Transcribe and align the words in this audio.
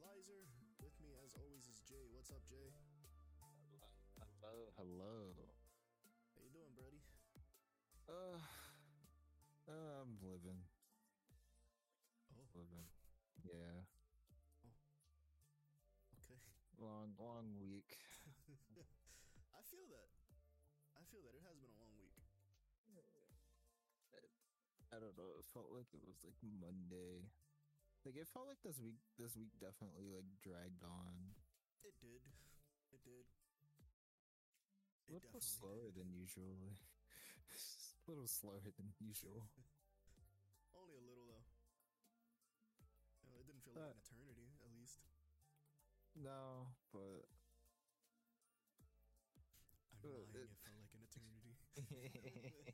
Lizer. 0.00 0.44
With 0.82 0.92
me, 1.00 1.16
as 1.24 1.32
always, 1.40 1.64
is 1.66 1.80
Jay. 1.88 2.04
What's 2.12 2.30
up, 2.30 2.44
Jay? 2.48 2.68
Hello, 4.20 4.68
hello. 4.76 5.32
How 6.34 6.40
you 6.44 6.52
doing, 6.52 6.72
Brody? 6.76 7.00
Uh, 8.06 8.38
uh, 9.66 10.02
I'm 10.04 10.20
living, 10.22 10.60
Oh, 12.36 12.46
living. 12.54 12.86
Yeah, 13.42 13.82
okay. 16.20 16.38
long, 16.78 17.16
long 17.18 17.56
week. 17.58 17.96
I 19.56 19.62
feel 19.66 19.88
that. 19.90 20.08
I 20.94 21.02
feel 21.10 21.24
that 21.24 21.34
it 21.34 21.42
has 21.48 21.56
been 21.58 21.72
a 21.72 21.80
long 21.80 21.96
week. 21.98 22.14
I 24.94 24.98
don't 25.02 25.16
know. 25.18 25.34
It 25.36 25.44
felt 25.52 25.74
like 25.74 25.90
it 25.92 26.00
was 26.06 26.22
like 26.24 26.38
Monday. 26.40 27.26
Like 28.06 28.14
it 28.14 28.30
felt 28.30 28.46
like 28.46 28.62
this 28.62 28.78
week. 28.78 29.02
This 29.18 29.34
week 29.34 29.50
definitely 29.58 30.06
like 30.14 30.30
dragged 30.38 30.86
on. 30.86 31.34
It 31.82 31.98
did. 31.98 32.22
It 32.94 33.02
did. 33.02 33.26
A 35.10 35.12
little 35.18 35.42
slower 35.42 35.90
than 35.90 36.14
usual. 36.14 36.78
a 37.50 38.06
little 38.06 38.30
slower 38.30 38.62
than 38.78 38.94
usual. 39.02 39.50
Only 40.78 40.94
a 40.94 41.02
little 41.02 41.26
though. 41.26 41.50
You 43.26 43.34
know, 43.34 43.42
it 43.42 43.46
didn't 43.50 43.66
feel 43.66 43.74
like 43.74 43.90
Uh, 43.90 43.92
an 43.98 43.98
eternity, 44.06 44.54
at 44.62 44.70
least. 44.78 45.02
No, 46.14 46.70
but 46.94 47.26
I'm 49.90 49.98
uh, 50.06 50.14
lying. 50.14 50.30
it- 50.30 50.46
It 50.46 50.54
felt 50.62 50.78
like 50.78 50.94
an 50.94 51.02
eternity. 51.10 51.58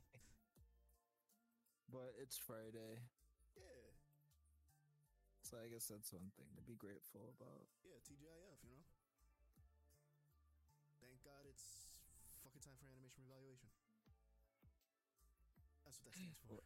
but 1.91 2.13
it's 2.21 2.37
Friday, 2.37 3.01
yeah, 3.57 3.82
so 5.53 5.61
I 5.61 5.69
guess 5.69 5.85
that's 5.85 6.09
one 6.09 6.33
thing 6.33 6.49
to 6.57 6.65
be 6.65 6.73
grateful 6.73 7.29
about. 7.37 7.69
yeah. 7.85 8.01
TGIF, 8.01 8.57
you 8.65 8.73
know. 8.73 8.81
Thank 10.97 11.21
God 11.21 11.45
it's 11.45 11.93
fucking 12.41 12.65
time 12.65 12.73
for 12.81 12.89
animation 12.89 13.21
revaluation. 13.29 13.69
That's 15.85 16.01
what 16.01 16.09
that 16.09 16.17
stands 16.17 16.41
for. 16.49 16.57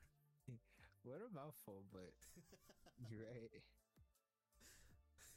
What 1.03 1.19
a 1.27 1.27
mouthful, 1.35 1.83
but 1.91 2.15
you're 3.11 3.27
right. 3.27 3.51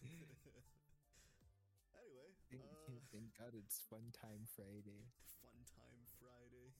anyway, 1.98 2.30
Thank, 2.54 2.62
uh, 2.62 3.02
thank 3.10 3.34
God 3.34 3.58
it's 3.58 3.82
Fun 3.90 4.14
Time 4.14 4.46
Friday. 4.46 5.10
fun 5.42 5.58
time 5.66 6.06
Friday. 6.22 6.70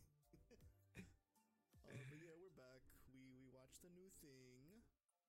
uh, 1.82 1.98
but 2.06 2.18
yeah, 2.22 2.34
we're 2.38 2.54
back. 2.54 2.82
We 3.10 3.34
we 3.34 3.48
watched 3.50 3.82
a 3.82 3.90
new 3.90 4.06
thing. 4.22 4.82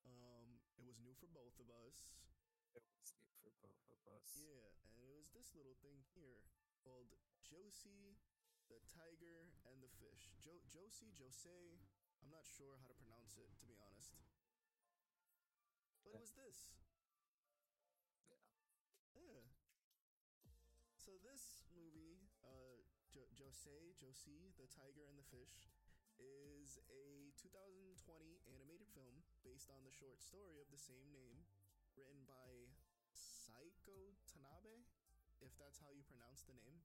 Um, 0.05 0.50
was 0.91 0.99
new 0.99 1.15
for 1.15 1.31
both 1.31 1.55
of 1.63 1.71
us. 1.87 2.03
It 2.75 2.83
was 2.83 3.15
good 3.39 3.55
for 3.63 3.71
both 3.79 3.87
of 3.95 4.03
us. 4.11 4.43
Yeah, 4.43 4.75
and 4.99 5.07
it 5.07 5.15
was 5.15 5.31
this 5.31 5.55
little 5.55 5.79
thing 5.79 6.03
here 6.11 6.43
called 6.83 7.15
Josie, 7.39 8.19
the 8.67 8.75
tiger, 8.91 9.55
and 9.71 9.79
the 9.79 9.87
fish. 10.03 10.35
Jo- 10.43 10.59
Josie, 10.67 11.15
Jose, 11.15 11.79
I'm 12.19 12.27
not 12.27 12.43
sure 12.43 12.75
how 12.83 12.91
to 12.91 12.97
pronounce 12.99 13.39
it 13.39 13.47
to 13.55 13.63
be 13.63 13.79
honest. 13.79 14.19
But 16.03 16.11
it 16.11 16.19
was 16.19 16.35
this. 16.35 16.75
Yeah. 18.27 18.43
Yeah. 19.15 19.47
So 20.99 21.15
this 21.23 21.63
movie, 21.71 22.19
uh, 22.43 22.83
jo- 23.07 23.31
Jose, 23.39 23.95
Josie, 23.95 24.51
the 24.59 24.67
Tiger 24.67 25.07
and 25.07 25.15
the 25.15 25.23
Fish, 25.31 25.71
is 26.21 26.77
a 26.93 27.33
2020 27.41 27.97
animated 28.45 28.85
film 28.93 29.25
based 29.41 29.73
on 29.73 29.81
the 29.81 29.89
short 29.89 30.21
story 30.21 30.61
of 30.61 30.69
the 30.69 30.77
same 30.77 31.09
name, 31.09 31.41
written 31.97 32.21
by 32.29 32.69
Saiko 33.09 34.13
Tanabe, 34.29 34.85
if 35.41 35.51
that's 35.57 35.81
how 35.81 35.89
you 35.89 36.05
pronounce 36.05 36.45
the 36.45 36.53
name. 36.53 36.77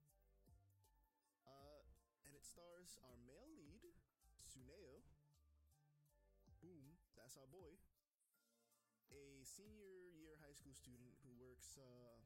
Uh, 1.45 1.85
and 2.25 2.33
it 2.33 2.49
stars 2.49 2.97
our 3.05 3.21
male 3.29 3.53
lead, 3.53 3.85
Suneo. 4.41 5.05
Boom, 6.65 6.97
that's 7.15 7.37
our 7.37 7.47
boy 7.53 7.77
a 9.17 9.45
senior 9.47 10.13
year 10.19 10.35
high 10.43 10.53
school 10.53 10.75
student 10.75 11.15
who 11.23 11.31
works, 11.39 11.79
uh, 11.79 12.19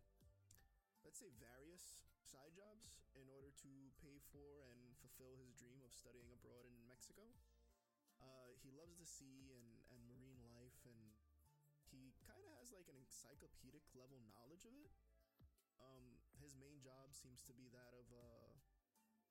let's 1.04 1.18
say, 1.18 1.32
various 1.40 2.00
side 2.24 2.54
jobs 2.54 2.92
in 3.16 3.26
order 3.26 3.50
to 3.64 3.72
pay 3.98 4.22
for 4.30 4.62
and 4.62 4.94
fulfill 5.00 5.34
his 5.34 5.50
dream 5.56 5.82
of 5.82 5.90
studying 5.90 6.30
abroad 6.30 6.68
in 6.68 6.76
Mexico. 6.86 7.26
Uh, 8.20 8.52
he 8.60 8.68
loves 8.70 9.00
the 9.00 9.08
sea 9.08 9.50
and, 9.50 9.80
and 9.88 10.04
marine 10.04 10.44
life, 10.44 10.76
and 10.84 11.16
he 11.88 12.12
kind 12.20 12.44
of 12.44 12.52
has 12.60 12.70
like 12.70 12.86
an 12.92 13.00
encyclopedic 13.00 13.82
level 13.96 14.20
knowledge 14.28 14.68
of 14.68 14.76
it. 14.76 14.92
Um, 15.80 16.20
his 16.36 16.52
main 16.52 16.78
job 16.84 17.16
seems 17.16 17.40
to 17.48 17.56
be 17.56 17.72
that 17.72 17.96
of 17.96 18.06
uh, 18.12 18.52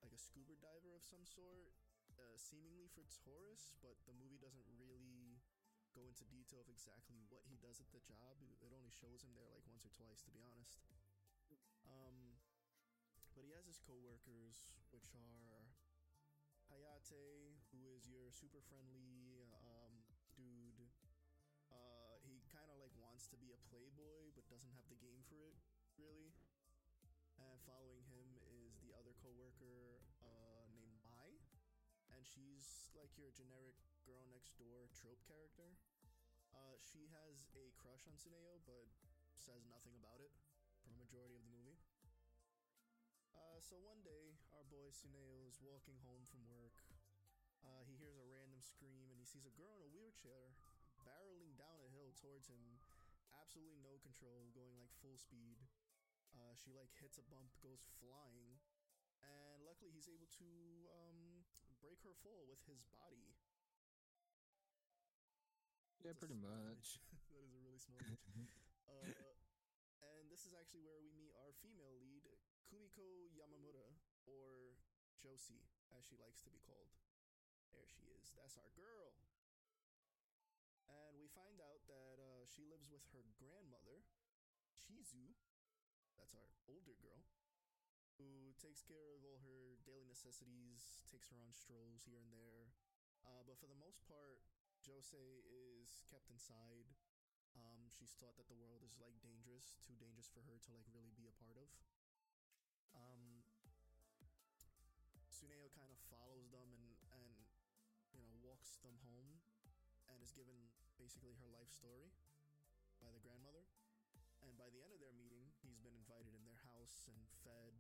like 0.01 0.11
a 0.11 0.19
scuba 0.19 0.57
diver 0.57 0.97
of 0.97 1.05
some 1.05 1.23
sort, 1.23 1.69
uh, 2.17 2.35
seemingly 2.35 2.89
for 2.89 3.05
tourists, 3.05 3.77
but 3.79 3.95
the 4.09 4.15
movie 4.17 4.41
doesn't 4.41 4.65
really 4.75 5.37
go 5.93 6.05
into 6.05 6.25
detail 6.25 6.65
of 6.65 6.69
exactly 6.69 7.21
what 7.29 7.45
he 7.45 7.57
does 7.61 7.77
at 7.77 7.89
the 7.93 8.01
job. 8.01 8.41
It 8.61 8.73
only 8.73 8.93
shows 8.93 9.21
him 9.21 9.37
there 9.37 9.49
like 9.53 9.65
once 9.69 9.85
or 9.85 9.93
twice, 9.93 10.25
to 10.25 10.33
be 10.33 10.41
honest. 10.41 10.81
But 13.39 13.47
he 13.47 13.55
has 13.55 13.71
his 13.71 13.79
coworkers, 13.87 14.67
which 14.91 15.15
are 15.15 15.71
Hayate, 16.67 17.55
who 17.71 17.87
is 17.87 18.03
your 18.03 18.27
super 18.35 18.59
friendly 18.67 19.47
um, 19.63 19.95
dude. 20.35 20.83
Uh, 21.71 22.19
he 22.27 22.43
kind 22.51 22.67
of 22.67 22.75
like 22.83 22.91
wants 22.99 23.31
to 23.31 23.39
be 23.39 23.55
a 23.55 23.59
playboy, 23.71 24.35
but 24.35 24.43
doesn't 24.51 24.75
have 24.75 24.83
the 24.91 24.99
game 24.99 25.23
for 25.31 25.39
it, 25.47 25.55
really. 25.95 26.35
And 27.39 27.55
following 27.63 28.03
him 28.11 28.27
is 28.43 28.75
the 28.83 28.91
other 28.91 29.15
coworker 29.23 30.03
uh, 30.19 30.67
named 30.75 30.99
Mai, 30.99 31.39
and 32.11 32.27
she's 32.27 32.91
like 32.91 33.15
your 33.15 33.31
generic 33.31 33.79
girl 34.03 34.27
next 34.27 34.59
door 34.59 34.91
trope 34.91 35.23
character. 35.23 35.79
Uh, 36.51 36.75
she 36.83 37.07
has 37.15 37.47
a 37.55 37.71
crush 37.79 38.03
on 38.03 38.19
Suneo, 38.19 38.59
but 38.67 38.91
says 39.31 39.63
nothing 39.71 39.95
about 39.95 40.19
it 40.19 40.35
for 40.83 40.91
a 40.91 40.99
majority 40.99 41.39
of 41.39 41.47
the 41.47 41.55
movie. 41.55 41.78
Uh, 43.59 43.75
so 43.75 43.75
one 43.83 43.99
day, 44.07 44.39
our 44.55 44.63
boy 44.71 44.87
Suneo 44.87 45.43
is 45.43 45.59
walking 45.59 45.99
home 46.07 46.23
from 46.31 46.47
work. 46.47 46.79
Uh, 47.59 47.83
he 47.83 47.91
hears 47.99 48.15
a 48.15 48.23
random 48.23 48.63
scream 48.63 49.11
and 49.11 49.19
he 49.19 49.27
sees 49.27 49.43
a 49.43 49.51
girl 49.51 49.75
in 49.75 49.83
a 49.83 49.91
wheelchair 49.91 50.55
barreling 51.03 51.59
down 51.59 51.83
a 51.83 51.91
hill 51.91 52.15
towards 52.15 52.47
him. 52.47 52.79
Absolutely 53.35 53.83
no 53.83 53.99
control, 53.99 54.47
going 54.55 54.79
like 54.79 54.95
full 55.03 55.19
speed. 55.19 55.59
Uh, 56.31 56.55
she 56.55 56.71
like 56.71 56.87
hits 57.03 57.19
a 57.19 57.25
bump, 57.27 57.51
goes 57.59 57.83
flying, 57.99 58.63
and 59.27 59.59
luckily 59.67 59.91
he's 59.91 60.07
able 60.07 60.31
to 60.39 60.87
um, 60.95 61.43
break 61.83 61.99
her 62.07 62.15
fall 62.23 62.47
with 62.47 62.63
his 62.63 62.87
body. 62.87 63.35
Yeah, 65.99 66.15
a 66.15 66.19
pretty 66.23 66.39
much. 66.39 67.03
that 67.35 67.43
is 67.43 67.51
a 67.51 67.59
really 67.59 67.83
small 67.83 67.99
uh, 68.87 69.35
and 69.99 70.31
this 70.31 70.47
is 70.47 70.55
actually 70.55 70.87
where 70.87 71.03
we 71.03 71.11
meet 71.11 71.35
our 71.35 71.51
female 71.59 71.91
lead, 71.99 72.23
Kumiko 72.69 73.25
Yamamura, 73.33 73.97
or 74.29 74.77
Josie, 75.17 75.65
as 75.89 76.05
she 76.05 76.21
likes 76.21 76.45
to 76.45 76.53
be 76.53 76.61
called. 76.61 76.93
There 77.73 77.89
she 77.89 78.05
is. 78.13 78.29
That's 78.37 78.61
our 78.61 78.69
girl. 78.77 79.17
And 80.85 81.17
we 81.17 81.25
find 81.33 81.57
out 81.57 81.81
that 81.89 82.21
uh, 82.21 82.45
she 82.45 82.69
lives 82.69 82.85
with 82.93 83.01
her 83.09 83.25
grandmother, 83.41 84.05
Chizu. 84.77 85.33
That's 86.13 86.37
our 86.37 86.45
older 86.69 86.93
girl, 87.01 87.25
who 88.21 88.53
takes 88.61 88.85
care 88.85 89.17
of 89.17 89.25
all 89.25 89.41
her 89.41 89.81
daily 89.81 90.05
necessities, 90.05 91.01
takes 91.09 91.33
her 91.33 91.41
on 91.41 91.49
strolls 91.57 92.05
here 92.05 92.21
and 92.21 92.29
there. 92.29 92.69
Uh, 93.25 93.41
but 93.49 93.57
for 93.57 93.65
the 93.65 93.81
most 93.81 94.05
part, 94.05 94.45
Jose 94.85 95.17
is 95.49 96.05
kept 96.05 96.29
inside. 96.29 96.85
Um, 97.57 97.89
she's 97.89 98.13
taught 98.13 98.37
that 98.37 98.45
the 98.45 98.61
world 98.61 98.85
is 98.85 98.93
like 99.01 99.17
dangerous, 99.25 99.81
too 99.81 99.97
dangerous 99.97 100.29
for 100.29 100.45
her 100.45 100.61
to 100.61 100.69
like 100.69 100.85
really 100.93 101.13
be 101.17 101.25
a 101.25 101.33
part 101.33 101.57
of. 101.57 101.65
Suneo 105.39 105.71
kind 105.71 105.87
of 105.87 105.99
follows 106.11 106.51
them 106.51 106.67
and 106.75 106.87
and 107.15 107.31
you 108.11 108.19
know 108.19 108.35
walks 108.43 108.83
them 108.83 108.99
home, 108.99 109.39
and 110.11 110.19
is 110.19 110.35
given 110.35 110.59
basically 110.99 111.31
her 111.39 111.47
life 111.47 111.71
story 111.71 112.11
by 112.99 113.07
the 113.15 113.23
grandmother. 113.23 113.63
And 114.43 114.55
by 114.59 114.67
the 114.71 114.83
end 114.83 114.91
of 114.91 114.99
their 114.99 115.15
meeting, 115.15 115.51
he's 115.63 115.79
been 115.79 115.95
invited 115.95 116.35
in 116.35 116.43
their 116.43 116.59
house 116.63 117.07
and 117.07 117.19
fed, 117.43 117.75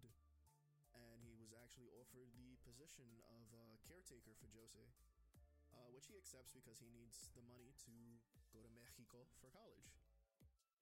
and 0.95 1.19
he 1.23 1.35
was 1.35 1.51
actually 1.51 1.91
offered 1.95 2.31
the 2.31 2.55
position 2.63 3.07
of 3.27 3.43
uh, 3.51 3.75
caretaker 3.83 4.35
for 4.39 4.47
Jose 4.55 4.87
uh, 5.75 5.87
which 5.95 6.11
he 6.11 6.15
accepts 6.19 6.51
because 6.51 6.79
he 6.79 6.89
needs 6.91 7.31
the 7.35 7.45
money 7.45 7.71
to 7.87 7.93
go 8.51 8.59
to 8.59 8.71
Mexico 8.75 9.23
for 9.39 9.47
college. 9.53 9.95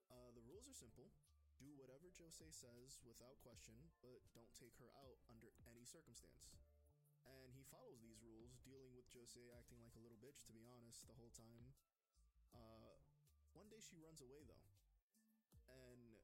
Uh, 0.07 0.31
the 0.33 0.43
rules 0.47 0.65
are 0.65 0.77
simple 0.77 1.11
do 1.57 1.73
whatever 1.73 2.09
Jose 2.13 2.49
says 2.53 3.01
without 3.01 3.41
question, 3.41 3.75
but 4.01 4.21
don't 4.33 4.49
take 4.53 4.77
her 4.77 4.93
out 5.01 5.17
under 5.29 5.49
any 5.65 5.85
circumstance. 5.85 6.53
And 7.25 7.51
he 7.51 7.65
follows 7.67 7.99
these 7.99 8.23
rules, 8.23 8.55
dealing 8.63 8.95
with 8.95 9.09
Jose 9.11 9.41
acting 9.51 9.83
like 9.83 9.97
a 9.97 10.03
little 10.03 10.21
bitch, 10.21 10.45
to 10.47 10.53
be 10.55 10.63
honest, 10.63 11.03
the 11.09 11.17
whole 11.17 11.33
time. 11.35 11.75
Uh, 12.55 12.95
one 13.51 13.67
day 13.67 13.81
she 13.81 13.99
runs 13.99 14.21
away 14.21 14.45
though, 14.47 14.69
and 15.67 16.15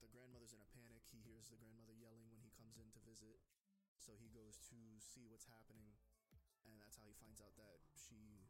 the 0.00 0.08
grandmother's 0.08 0.56
in 0.56 0.62
a 0.62 0.70
panic. 0.72 1.04
He 1.10 1.20
hears 1.20 1.50
the 1.50 1.60
grandmother 1.60 1.92
yelling 1.92 2.30
when 2.30 2.40
he 2.40 2.54
comes 2.54 2.80
in 2.80 2.88
to 2.94 3.00
visit, 3.02 3.42
so 3.98 4.16
he 4.16 4.30
goes 4.32 4.62
to 4.70 4.78
see 5.02 5.26
what's 5.28 5.50
happening, 5.50 5.92
and 6.64 6.78
that's 6.78 6.96
how 6.96 7.04
he 7.04 7.18
finds 7.18 7.42
out 7.42 7.52
that 7.60 7.82
she 7.92 8.48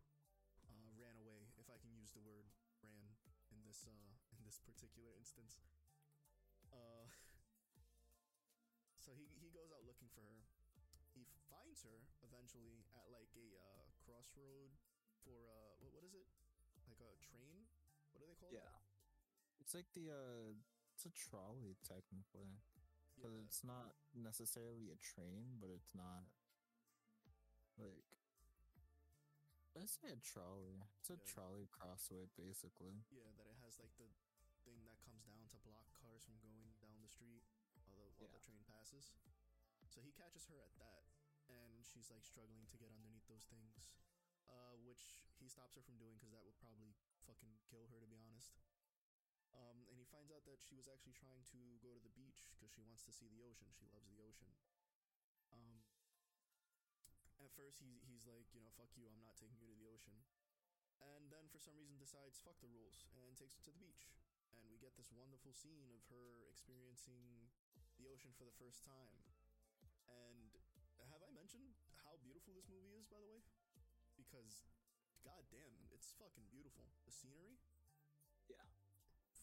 uh, 0.63 0.93
ran 1.01 1.17
away. 1.19 1.51
If 1.57 1.73
I 1.73 1.81
can 1.81 1.91
use 1.91 2.13
the 2.15 2.23
word 2.23 2.47
"ran" 2.85 3.17
in 3.51 3.65
this 3.67 3.89
uh, 3.89 4.20
this 4.51 4.59
particular 4.67 5.15
instance. 5.15 5.63
Uh, 6.75 7.07
so 8.99 9.15
he 9.15 9.31
he 9.39 9.47
goes 9.55 9.71
out 9.71 9.87
looking 9.87 10.11
for 10.11 10.27
her. 10.27 10.43
He 11.15 11.23
finds 11.47 11.87
her 11.87 12.03
eventually 12.27 12.83
at 12.99 13.07
like 13.15 13.31
a 13.39 13.55
uh, 13.55 13.87
crossroad 14.03 14.75
for 15.23 15.47
uh 15.47 15.79
what, 15.79 15.95
what 15.95 16.03
is 16.03 16.19
it? 16.19 16.27
Like 16.91 16.99
a 16.99 17.15
train? 17.23 17.63
What 18.11 18.19
do 18.19 18.27
they 18.27 18.35
call 18.35 18.51
it? 18.51 18.59
Yeah. 18.59 18.75
It's 19.63 19.71
like 19.71 19.87
the 19.95 20.11
uh 20.11 20.59
it's 20.99 21.07
a 21.07 21.15
trolley 21.15 21.79
technically. 21.87 22.59
because 23.15 23.31
Yeah. 23.39 23.47
it's 23.47 23.63
not 23.63 23.95
necessarily 24.19 24.91
a 24.91 24.99
train, 24.99 25.63
but 25.63 25.71
it's 25.71 25.95
not 25.95 26.27
like 27.79 28.03
let's 29.79 29.95
say 29.95 30.11
a 30.11 30.19
trolley. 30.19 30.83
It's 30.99 31.11
a 31.15 31.19
Yeah. 31.23 31.31
trolley 31.31 31.71
crossway 31.71 32.27
basically. 32.35 33.07
Yeah, 33.15 33.31
that 33.39 33.47
it 33.47 33.57
has 33.63 33.79
like 33.79 33.95
the 33.95 34.11
comes 35.21 35.37
down 35.37 35.53
to 35.53 35.61
block 35.69 35.85
cars 36.01 36.25
from 36.25 36.41
going 36.41 36.73
down 36.81 36.97
the 37.05 37.13
street 37.13 37.45
while 37.85 37.93
the 38.01 38.09
while 38.17 38.33
Yeah. 38.33 38.41
the 38.41 38.41
train 38.41 38.65
passes. 38.65 39.13
So 39.93 40.01
he 40.01 40.17
catches 40.17 40.49
her 40.49 40.57
at 40.57 40.73
that, 40.81 41.05
and 41.45 41.85
she's 41.85 42.09
like 42.09 42.25
struggling 42.25 42.65
to 42.73 42.81
get 42.81 42.89
underneath 42.89 43.29
those 43.29 43.45
things, 43.45 43.77
uh, 44.49 44.81
which 44.81 45.29
he 45.37 45.45
stops 45.45 45.77
her 45.77 45.83
from 45.85 46.01
doing 46.01 46.17
because 46.17 46.33
that 46.33 46.41
would 46.41 46.57
probably 46.57 46.97
fucking 47.29 47.53
kill 47.69 47.85
her, 47.93 48.01
to 48.01 48.09
be 48.09 48.17
honest. 48.17 48.57
Um, 49.53 49.85
and 49.91 49.99
he 49.99 50.09
finds 50.09 50.33
out 50.33 50.47
that 50.49 50.63
she 50.63 50.79
was 50.79 50.89
actually 50.89 51.13
trying 51.13 51.45
to 51.53 51.77
go 51.85 51.93
to 51.93 52.01
the 52.01 52.15
beach 52.17 52.49
because 52.57 52.71
she 52.73 52.81
wants 52.81 53.03
to 53.05 53.13
see 53.13 53.29
the 53.29 53.45
ocean. 53.45 53.69
She 53.77 53.91
loves 53.93 54.09
the 54.09 54.23
ocean. 54.25 54.55
Um, 55.53 55.85
at 57.43 57.51
first, 57.53 57.77
he's 57.83 58.01
he's 58.09 58.25
like, 58.25 58.49
you 58.57 58.63
know, 58.65 58.73
fuck 58.73 58.97
you, 58.97 59.05
I'm 59.11 59.21
not 59.21 59.37
taking 59.37 59.61
you 59.61 59.69
to 59.69 59.77
the 59.77 59.91
ocean 59.93 60.25
and 61.01 61.33
then 61.33 61.49
for 61.49 61.57
some 61.57 61.77
reason 61.81 61.97
decides 61.97 62.37
fuck 62.45 62.61
the 62.61 62.69
rules 62.69 63.09
and 63.17 63.33
takes 63.37 63.57
her 63.57 63.65
to 63.65 63.73
the 63.73 63.81
beach 63.81 64.13
and 64.57 64.65
we 64.71 64.79
get 64.81 64.97
this 64.97 65.11
wonderful 65.13 65.53
scene 65.55 65.91
of 65.95 66.03
her 66.11 66.47
experiencing 66.51 67.51
the 68.01 68.09
ocean 68.11 68.33
for 68.35 68.49
the 68.49 68.55
first 68.57 68.83
time. 68.83 69.21
And 70.09 70.51
have 71.11 71.23
i 71.23 71.31
mentioned 71.33 71.77
how 72.03 72.19
beautiful 72.23 72.55
this 72.57 72.67
movie 72.71 72.95
is 72.97 73.07
by 73.07 73.21
the 73.21 73.29
way? 73.31 73.41
Because 74.17 74.67
god 75.23 75.45
damn 75.53 75.75
it's 75.95 76.17
fucking 76.17 76.49
beautiful. 76.51 76.89
The 77.07 77.15
scenery? 77.15 77.61
Yeah. 78.49 78.67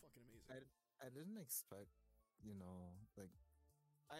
fucking 0.01 0.25
amazing. 0.27 0.51
I 0.51 0.59
I 0.97 1.07
didn't 1.13 1.37
expect, 1.37 1.93
you 2.41 2.57
know, 2.57 2.97
like 3.15 3.31
I 4.09 4.19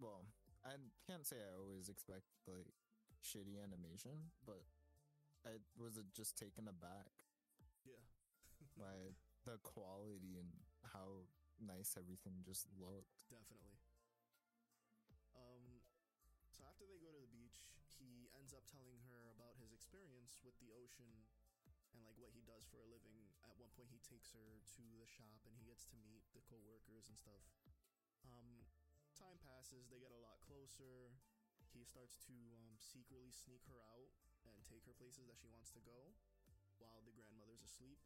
well, 0.00 0.26
I 0.64 0.80
can't 1.06 1.26
say 1.26 1.38
I 1.38 1.54
always 1.54 1.88
expect 1.88 2.26
like 2.48 2.66
shitty 3.22 3.56
animation, 3.60 4.32
but 4.44 4.64
I 5.44 5.60
was 5.76 6.00
just 6.16 6.36
taken 6.40 6.68
aback? 6.68 7.12
Yeah. 7.84 8.00
By 8.80 9.12
the 9.44 9.60
quality 9.62 10.36
and 10.40 10.50
how 10.92 11.28
nice 11.60 11.96
everything 11.96 12.42
just 12.44 12.66
looked. 12.80 13.12
definitely. 13.30 13.76
Um, 15.34 15.82
so 16.50 16.62
after 16.64 16.86
they 16.86 16.98
go 17.02 17.10
to 17.10 17.20
the 17.20 17.30
beach, 17.30 17.66
he 17.98 18.30
ends 18.38 18.54
up 18.54 18.64
telling 18.70 18.98
her 19.10 19.30
about 19.34 19.58
his 19.58 19.74
experience 19.74 20.38
with 20.42 20.54
the 20.62 20.70
ocean 20.74 21.26
and 21.94 22.02
like 22.06 22.18
what 22.18 22.34
he 22.34 22.42
does 22.42 22.66
for 22.66 22.82
a 22.82 22.88
living. 22.90 23.30
At 23.46 23.54
one 23.58 23.70
point, 23.74 23.90
he 23.90 24.02
takes 24.02 24.34
her 24.34 24.62
to 24.78 24.84
the 24.98 25.06
shop 25.06 25.42
and 25.46 25.54
he 25.54 25.66
gets 25.66 25.86
to 25.94 25.96
meet 26.06 26.26
the 26.34 26.42
co-workers 26.46 27.06
and 27.10 27.16
stuff. 27.18 27.42
Um, 28.26 28.66
time 29.14 29.38
passes, 29.42 29.86
they 29.90 30.02
get 30.02 30.10
a 30.10 30.18
lot 30.22 30.42
closer. 30.42 31.14
He 31.74 31.82
starts 31.82 32.18
to 32.30 32.34
um, 32.58 32.78
secretly 32.78 33.34
sneak 33.34 33.66
her 33.70 33.82
out 33.90 34.10
and 34.46 34.54
take 34.66 34.86
her 34.86 34.94
places 34.94 35.26
that 35.26 35.38
she 35.38 35.50
wants 35.50 35.74
to 35.74 35.82
go 35.82 36.14
while 36.78 37.02
the 37.02 37.14
grandmother's 37.14 37.62
asleep. 37.62 37.98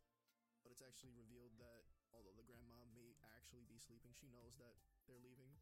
But 0.62 0.74
it's 0.74 0.84
actually 0.84 1.14
revealed 1.14 1.54
that 1.62 1.86
although 2.12 2.34
the 2.34 2.46
grandma 2.46 2.82
may 2.92 3.14
actually 3.22 3.64
be 3.68 3.78
sleeping, 3.78 4.12
she 4.12 4.28
knows 4.28 4.58
that 4.58 4.74
they're 5.06 5.22
leaving. 5.22 5.54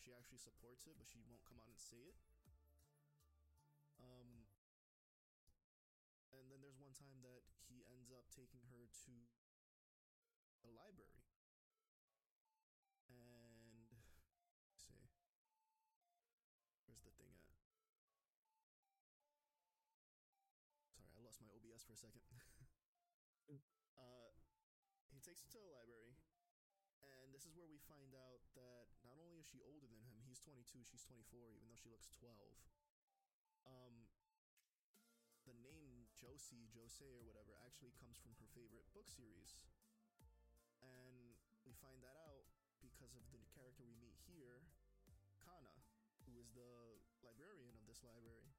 She 0.00 0.16
actually 0.16 0.40
supports 0.40 0.88
it, 0.88 0.96
but 0.96 1.06
she 1.06 1.20
won't 1.24 1.44
come 1.44 1.60
out 1.60 1.68
and 1.68 1.78
say 1.78 2.00
it. 2.08 2.16
Um, 4.00 4.48
and 6.32 6.48
then 6.48 6.64
there's 6.64 6.80
one 6.80 6.96
time 6.96 7.20
that 7.20 7.44
he 7.68 7.84
ends 7.92 8.08
up 8.08 8.24
taking 8.32 8.64
her 8.72 8.88
to 9.04 9.14
the 10.64 10.72
library. 10.72 11.20
And 13.12 13.86
see, 14.80 15.04
where's 16.88 17.04
the 17.04 17.12
thing 17.12 17.28
at? 17.36 17.44
Sorry, 20.96 21.12
I 21.12 21.20
lost 21.20 21.44
my 21.44 21.52
OBS 21.52 21.84
for 21.84 21.92
a 21.92 22.00
second. 22.00 22.24
uh, 24.00 24.32
he 25.12 25.19
takes 25.30 25.46
to 25.46 25.62
the 25.62 25.70
library, 25.70 26.18
and 27.06 27.30
this 27.30 27.46
is 27.46 27.54
where 27.54 27.70
we 27.70 27.78
find 27.86 28.18
out 28.18 28.42
that 28.58 28.90
not 29.06 29.14
only 29.14 29.38
is 29.38 29.46
she 29.46 29.62
older 29.62 29.86
than 29.86 30.02
him, 30.02 30.18
he's 30.26 30.42
22, 30.42 30.82
she's 30.82 31.06
24, 31.06 31.54
even 31.54 31.70
though 31.70 31.78
she 31.78 31.86
looks 31.86 32.10
12. 32.18 32.34
Um, 33.62 34.10
the 35.46 35.54
name 35.62 36.10
Josie, 36.18 36.66
Jose, 36.74 37.06
or 37.14 37.22
whatever 37.22 37.54
actually 37.62 37.94
comes 37.94 38.18
from 38.18 38.34
her 38.42 38.50
favorite 38.58 38.90
book 38.90 39.06
series. 39.06 39.54
And 40.82 41.38
we 41.62 41.78
find 41.78 42.02
that 42.02 42.18
out 42.26 42.50
because 42.82 43.14
of 43.14 43.22
the 43.30 43.46
character 43.54 43.86
we 43.86 43.94
meet 44.02 44.18
here, 44.26 44.66
Kana, 45.46 45.78
who 46.26 46.42
is 46.42 46.50
the 46.58 46.98
librarian 47.22 47.78
of 47.78 47.86
this 47.86 48.02
library 48.02 48.50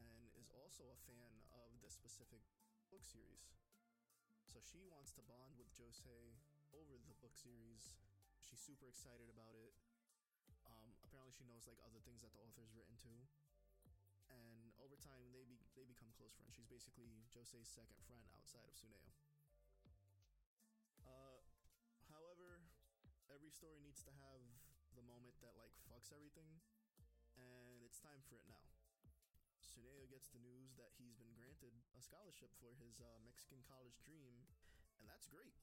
and 0.00 0.32
is 0.40 0.48
also 0.56 0.88
a 0.88 0.98
fan 1.04 1.44
of 1.52 1.68
this 1.84 1.92
specific 1.92 2.40
book 2.88 3.04
series. 3.04 3.44
So 4.48 4.64
she 4.64 4.80
wants 4.88 5.12
to 5.20 5.22
bond 5.28 5.60
with 5.60 5.68
Jose 5.76 6.16
over 6.72 6.96
the 6.96 7.16
book 7.20 7.36
series. 7.36 7.92
She's 8.40 8.60
super 8.64 8.88
excited 8.88 9.28
about 9.28 9.52
it. 9.52 9.76
Um, 10.64 10.96
apparently, 11.04 11.36
she 11.36 11.44
knows 11.44 11.68
like 11.68 11.76
other 11.84 12.00
things 12.00 12.24
that 12.24 12.32
the 12.32 12.40
author's 12.40 12.72
written 12.72 12.96
too. 12.96 13.28
And 14.32 14.72
over 14.80 14.96
time, 14.96 15.28
they 15.36 15.44
be- 15.44 15.60
they 15.76 15.84
become 15.84 16.12
close 16.16 16.32
friends. 16.32 16.56
She's 16.56 16.68
basically 16.68 17.12
Jose's 17.28 17.68
second 17.68 18.00
friend 18.08 18.24
outside 18.32 18.64
of 18.64 18.72
Suneo. 18.72 19.12
Uh, 21.04 21.44
however, 22.08 22.64
every 23.28 23.52
story 23.52 23.80
needs 23.84 24.00
to 24.08 24.12
have 24.16 24.40
the 24.96 25.04
moment 25.04 25.36
that 25.44 25.56
like 25.60 25.76
fucks 25.92 26.08
everything, 26.12 26.60
and 27.36 27.84
it's 27.84 28.00
time 28.00 28.24
for 28.28 28.40
it 28.40 28.48
now. 28.48 28.77
Suneo 29.78 30.10
gets 30.10 30.26
the 30.34 30.42
news 30.42 30.74
that 30.74 30.90
he's 30.98 31.14
been 31.14 31.30
granted 31.38 31.70
a 31.94 32.02
scholarship 32.02 32.50
for 32.58 32.74
his 32.82 32.98
uh, 32.98 33.06
Mexican 33.22 33.62
college 33.62 33.94
dream, 34.02 34.42
and 34.98 35.06
that's 35.06 35.30
great. 35.30 35.54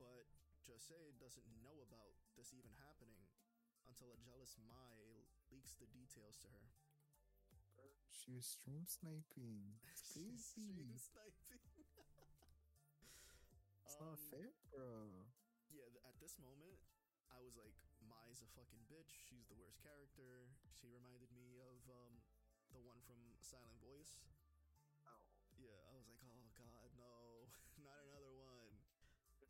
But 0.00 0.24
Jose 0.64 0.96
doesn't 1.20 1.44
know 1.60 1.76
about 1.84 2.16
this 2.40 2.56
even 2.56 2.72
happening 2.80 3.28
until 3.84 4.16
a 4.16 4.18
jealous 4.24 4.56
Mai 4.64 5.28
leaks 5.52 5.76
the 5.76 5.84
details 5.92 6.40
to 6.40 6.48
her. 6.56 6.72
She 8.08 8.32
was 8.32 8.48
stream 8.48 8.88
sniping. 8.88 9.76
It's 9.92 10.00
She's 10.08 10.48
crazy. 10.56 10.72
stream 10.72 10.96
sniping. 10.96 11.60
It's 13.84 14.00
Um, 14.00 14.08
not 14.08 14.18
fair, 14.32 14.56
bro. 14.72 15.28
Yeah, 15.68 15.84
at 16.08 16.16
this 16.16 16.40
moment, 16.40 16.80
I 17.28 17.44
was 17.44 17.60
like, 17.60 17.76
Mai's 18.00 18.40
a 18.40 18.48
fucking 18.56 18.88
bitch. 18.88 19.12
She's 19.28 19.44
the 19.44 19.54
worst 19.60 19.76
character. 19.84 20.48
She 20.72 20.88
reminded 20.88 21.28
me 21.36 21.60
of 21.60 21.76
um, 21.92 22.16
the 22.72 22.80
one 22.80 22.98
from 23.04 23.20
Silent 23.44 23.76
Voice. 23.84 24.16
Oh. 25.04 25.20
Yeah, 25.60 25.76
I 25.84 25.92
was 25.92 26.08
like, 26.08 26.24
oh 26.24 26.48
god, 26.56 26.88
no, 26.96 27.44
not 27.84 28.00
another 28.08 28.32
one. 28.40 28.72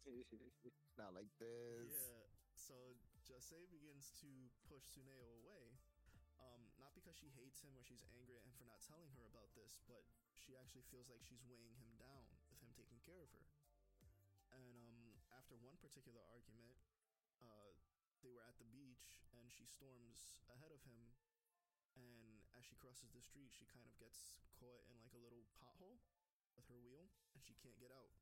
Not 0.98 1.14
like 1.14 1.30
this. 1.38 1.90
Yeah. 1.90 2.26
So 2.54 2.74
Jose 3.26 3.66
begins 3.70 4.14
to 4.22 4.30
push 4.66 4.84
Suneo 4.94 5.26
away. 5.42 5.74
Um, 6.38 6.66
not 6.78 6.94
because 6.94 7.14
she 7.18 7.30
hates 7.34 7.62
him 7.62 7.74
or 7.78 7.82
she's 7.86 8.02
angry 8.14 8.38
at 8.38 8.42
him 8.42 8.54
for 8.58 8.66
not 8.66 8.82
telling 8.82 9.10
her 9.14 9.26
about 9.26 9.54
this, 9.54 9.78
but 9.86 10.02
she 10.38 10.58
actually 10.58 10.86
feels 10.90 11.06
like 11.10 11.22
she's 11.22 11.42
weighing 11.46 11.74
him 11.78 11.94
down 11.98 12.26
with 12.50 12.58
him 12.62 12.70
taking 12.74 12.98
care 13.00 13.22
of 13.22 13.30
her. 13.32 13.46
And 14.54 14.78
um, 14.86 15.18
after 15.34 15.54
one 15.58 15.78
particular 15.82 16.22
argument, 16.30 16.78
uh, 17.42 17.74
they 18.22 18.30
were 18.34 18.44
at 18.44 18.58
the 18.58 18.68
beach 18.70 19.18
and 19.34 19.50
she 19.50 19.66
storms 19.66 20.42
ahead 20.52 20.70
of 20.70 20.82
him. 20.84 21.10
And 21.96 22.43
as 22.54 22.64
she 22.64 22.78
crosses 22.78 23.10
the 23.10 23.22
street, 23.22 23.50
she 23.50 23.66
kind 23.70 23.86
of 23.86 23.94
gets 23.98 24.38
caught 24.54 24.82
in 24.86 24.94
like 25.02 25.14
a 25.14 25.20
little 25.20 25.44
pothole 25.58 25.98
with 26.54 26.66
her 26.70 26.78
wheel 26.78 27.10
and 27.34 27.42
she 27.42 27.54
can't 27.58 27.76
get 27.78 27.90
out 27.90 28.14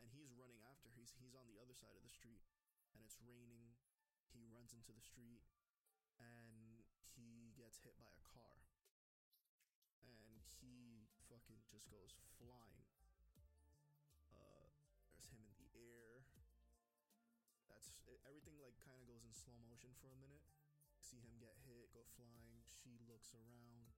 and 0.00 0.08
he's 0.12 0.32
running 0.36 0.60
after 0.68 0.88
her. 0.88 0.94
He's 0.96 1.12
he's 1.16 1.34
on 1.36 1.48
the 1.48 1.58
other 1.60 1.74
side 1.76 1.96
of 1.96 2.04
the 2.04 2.12
street, 2.12 2.44
and 2.92 3.00
it's 3.04 3.16
raining. 3.24 3.72
He 4.32 4.44
runs 4.52 4.76
into 4.76 4.92
the 4.92 5.00
street, 5.00 5.40
and 6.20 6.84
he 7.16 7.52
gets 7.56 7.80
hit 7.80 7.96
by 7.96 8.08
a 8.12 8.22
car, 8.24 8.60
and 10.04 10.44
he 10.60 11.08
fucking 11.28 11.64
just 11.72 11.88
goes 11.88 12.12
flying. 12.36 12.84
Uh, 14.28 14.68
there's 15.16 15.32
him 15.32 15.40
in 15.48 15.56
the 15.56 15.68
air. 15.72 16.24
That's 17.72 17.88
everything. 18.28 18.60
Like 18.60 18.76
kind 18.84 19.00
of 19.00 19.08
goes 19.08 19.24
in 19.24 19.32
slow 19.32 19.56
motion 19.64 19.96
for 20.00 20.12
a 20.12 20.18
minute. 20.20 20.44
See 21.06 21.22
him 21.22 21.38
get 21.38 21.54
hit, 21.62 21.94
go 21.94 22.02
flying. 22.18 22.66
She 22.74 22.98
looks 23.06 23.30
around. 23.30 23.94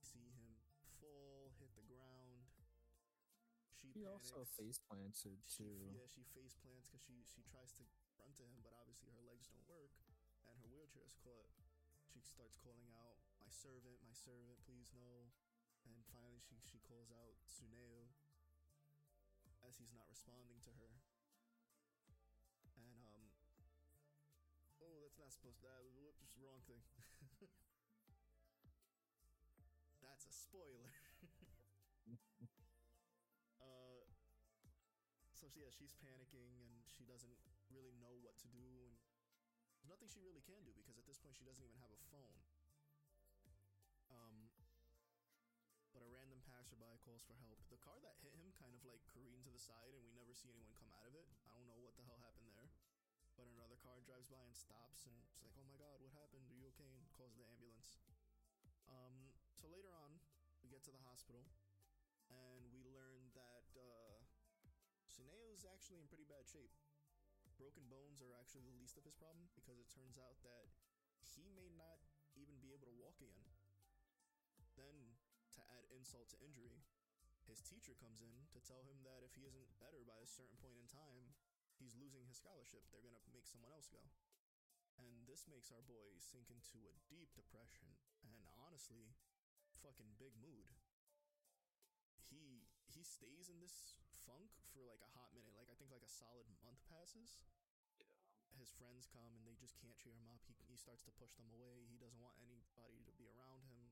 See 0.00 0.32
him 0.32 0.56
fall, 1.04 1.52
hit 1.60 1.68
the 1.76 1.84
ground. 1.84 2.48
She, 3.76 3.92
He 3.92 4.08
also 4.08 4.48
face 4.56 4.80
planted 4.80 5.44
She, 5.44 5.52
too. 5.52 5.92
yeah, 5.92 6.08
she 6.08 6.24
face 6.32 6.56
plants 6.56 6.88
because 6.88 7.04
she 7.04 7.20
she 7.28 7.44
tries 7.44 7.76
to 7.76 7.84
run 8.16 8.32
to 8.40 8.42
him, 8.48 8.64
but 8.64 8.72
obviously 8.72 9.12
her 9.12 9.20
legs 9.28 9.52
don't 9.52 9.68
work, 9.68 9.92
and 10.48 10.56
her 10.64 10.68
wheelchair 10.72 11.04
is 11.04 11.20
caught. 11.20 11.52
She 12.08 12.24
starts 12.24 12.56
calling 12.56 12.88
out, 12.96 13.20
"My 13.36 13.52
servant, 13.52 14.00
my 14.00 14.16
servant, 14.16 14.56
please 14.64 14.88
no!" 14.96 15.28
And 15.84 16.00
finally, 16.08 16.40
she 16.40 16.56
she 16.64 16.80
calls 16.80 17.12
out 17.12 17.36
Suneo 17.44 18.08
as 19.60 19.76
he's 19.76 19.92
not 19.92 20.08
responding 20.08 20.64
to 20.64 20.72
her. 20.80 20.92
That's 25.18 25.26
not 25.26 25.34
supposed 25.34 25.58
to. 25.58 25.66
That 25.66 25.82
whoops, 25.98 26.38
wrong 26.38 26.62
thing. 26.70 26.78
that's 30.02 30.26
a 30.30 30.32
spoiler. 30.32 30.86
uh 33.58 33.98
so 35.34 35.50
she- 35.50 35.58
yeah, 35.62 35.70
she's 35.74 35.90
panicking 35.98 36.54
and 36.62 36.70
she 36.86 37.02
doesn't 37.02 37.34
really 37.70 37.90
know 37.98 38.14
what 38.22 38.38
to 38.42 38.48
do, 38.50 38.86
and 38.86 38.94
there's 39.74 39.90
nothing 39.90 40.06
she 40.06 40.22
really 40.22 40.38
can 40.42 40.62
do 40.62 40.70
because 40.74 40.94
at 40.98 41.06
this 41.06 41.18
point 41.18 41.34
she 41.34 41.42
doesn't 41.46 41.62
even 41.66 41.78
have 41.82 41.90
a 41.90 41.98
phone. 42.14 42.38
Um, 44.10 44.50
but 45.94 46.02
a 46.02 46.08
random 46.14 46.38
passerby 46.46 46.98
calls 47.02 47.22
for 47.26 47.34
help. 47.42 47.58
The 47.70 47.78
car 47.82 47.98
that 48.06 48.14
hit 48.22 48.34
him 48.38 48.52
kind 48.54 48.70
of 48.74 48.84
like 48.86 49.02
careened 49.10 49.42
to 49.46 49.50
the 49.50 49.58
side, 49.58 49.94
and 49.98 50.02
we 50.06 50.14
never 50.14 50.30
see 50.34 50.50
anyone 50.54 50.74
come 50.78 50.90
out 50.94 51.02
of 51.06 51.14
it. 51.18 51.26
I 51.50 51.58
don't 51.58 51.66
know 51.66 51.78
what 51.82 51.96
the 51.98 52.02
hell 52.06 52.18
happened. 52.22 52.27
But 53.38 53.46
another 53.54 53.78
car 53.78 54.02
drives 54.02 54.26
by 54.26 54.42
and 54.42 54.50
stops, 54.50 55.06
and 55.06 55.14
it's 55.30 55.38
like, 55.46 55.54
"Oh 55.54 55.62
my 55.62 55.78
god, 55.78 56.02
what 56.02 56.10
happened? 56.10 56.42
Are 56.50 56.58
you 56.58 56.66
okay?" 56.74 56.90
And 56.90 57.06
calls 57.14 57.38
the 57.38 57.46
ambulance. 57.46 57.94
Um, 58.90 59.30
so 59.54 59.70
later 59.70 59.94
on, 59.94 60.18
we 60.58 60.66
get 60.66 60.82
to 60.82 60.90
the 60.90 60.98
hospital, 61.06 61.46
and 62.34 62.66
we 62.74 62.82
learn 62.82 63.30
that 63.38 63.70
uh, 63.78 64.18
Suneo's 65.06 65.62
actually 65.62 66.02
in 66.02 66.10
pretty 66.10 66.26
bad 66.26 66.50
shape. 66.50 66.74
Broken 67.54 67.86
bones 67.86 68.18
are 68.26 68.34
actually 68.34 68.66
the 68.66 68.74
least 68.74 68.98
of 68.98 69.06
his 69.06 69.14
problem 69.14 69.46
because 69.54 69.78
it 69.78 69.86
turns 69.86 70.18
out 70.18 70.42
that 70.42 70.74
he 71.22 71.46
may 71.54 71.70
not 71.78 72.02
even 72.34 72.58
be 72.58 72.74
able 72.74 72.90
to 72.90 72.98
walk 72.98 73.22
again. 73.22 73.46
Then, 74.74 75.14
to 75.54 75.62
add 75.78 75.86
insult 75.94 76.26
to 76.34 76.42
injury, 76.42 76.82
his 77.46 77.62
teacher 77.62 77.94
comes 77.94 78.18
in 78.18 78.50
to 78.50 78.58
tell 78.66 78.82
him 78.82 79.02
that 79.06 79.22
if 79.22 79.38
he 79.38 79.46
isn't 79.46 79.78
better 79.78 80.02
by 80.02 80.18
a 80.22 80.26
certain 80.26 80.58
point 80.58 80.78
in 80.78 80.90
time, 80.90 81.34
he's 81.78 81.96
losing 81.96 82.26
his 82.26 82.36
scholarship. 82.36 82.84
They're 82.90 83.04
gonna 83.04 83.22
make 83.30 83.46
someone 83.48 83.72
else 83.72 83.88
go. 83.88 84.02
And 84.98 85.24
this 85.30 85.46
makes 85.46 85.70
our 85.70 85.82
boy 85.86 86.18
sink 86.18 86.50
into 86.50 86.82
a 86.90 86.98
deep 87.06 87.30
depression 87.38 87.86
and 88.26 88.42
honestly, 88.58 89.14
fucking 89.78 90.18
big 90.18 90.34
mood 90.42 90.74
he 92.28 92.68
he 92.84 93.00
stays 93.00 93.48
in 93.48 93.58
this 93.58 93.96
funk 94.28 94.52
for 94.76 94.84
like 94.84 95.00
a 95.00 95.10
hot 95.16 95.32
minute. 95.32 95.56
Like 95.56 95.72
I 95.72 95.76
think 95.80 95.88
like 95.88 96.04
a 96.04 96.12
solid 96.12 96.44
month 96.60 96.84
passes. 96.86 97.40
His 98.56 98.74
friends 98.74 99.06
come 99.06 99.38
and 99.38 99.46
they 99.46 99.54
just 99.54 99.78
can't 99.78 99.96
cheer 99.96 100.16
him 100.16 100.28
up. 100.28 100.44
He 100.44 100.56
he 100.68 100.76
starts 100.76 101.04
to 101.08 101.12
push 101.16 101.32
them 101.40 101.48
away. 101.48 101.88
He 101.88 101.96
doesn't 101.96 102.20
want 102.20 102.36
anybody 102.44 103.00
to 103.08 103.12
be 103.16 103.28
around 103.28 103.64
him, 103.64 103.88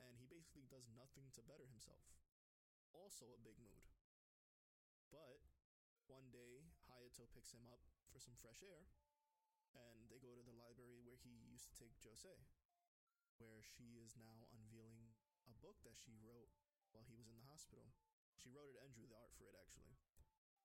and 0.00 0.16
he 0.16 0.24
basically 0.24 0.64
does 0.68 0.88
nothing 0.92 1.28
to 1.36 1.44
better 1.44 1.68
himself. 1.68 2.08
Also 2.92 3.32
a 3.32 3.40
big 3.40 3.56
mood. 3.60 3.84
But 5.12 5.44
one 6.08 6.32
day 6.32 6.71
Picks 7.12 7.52
him 7.52 7.68
up 7.68 7.84
for 8.08 8.18
some 8.18 8.34
fresh 8.40 8.64
air, 8.64 8.88
and 9.76 10.08
they 10.08 10.16
go 10.16 10.32
to 10.32 10.42
the 10.42 10.56
library 10.56 11.04
where 11.04 11.20
he 11.20 11.44
used 11.44 11.68
to 11.68 11.76
take 11.76 11.92
Jose, 12.02 12.34
where 13.36 13.60
she 13.60 14.00
is 14.00 14.16
now 14.16 14.48
unveiling 14.50 15.12
a 15.46 15.54
book 15.60 15.76
that 15.84 16.00
she 16.00 16.16
wrote 16.24 16.50
while 16.90 17.04
he 17.06 17.14
was 17.14 17.28
in 17.28 17.36
the 17.36 17.46
hospital. 17.46 17.92
She 18.34 18.50
wrote 18.50 18.74
it 18.74 18.80
and 18.80 18.90
drew 18.90 19.06
the 19.06 19.16
art 19.16 19.30
for 19.36 19.46
it 19.46 19.54
actually. 19.54 19.94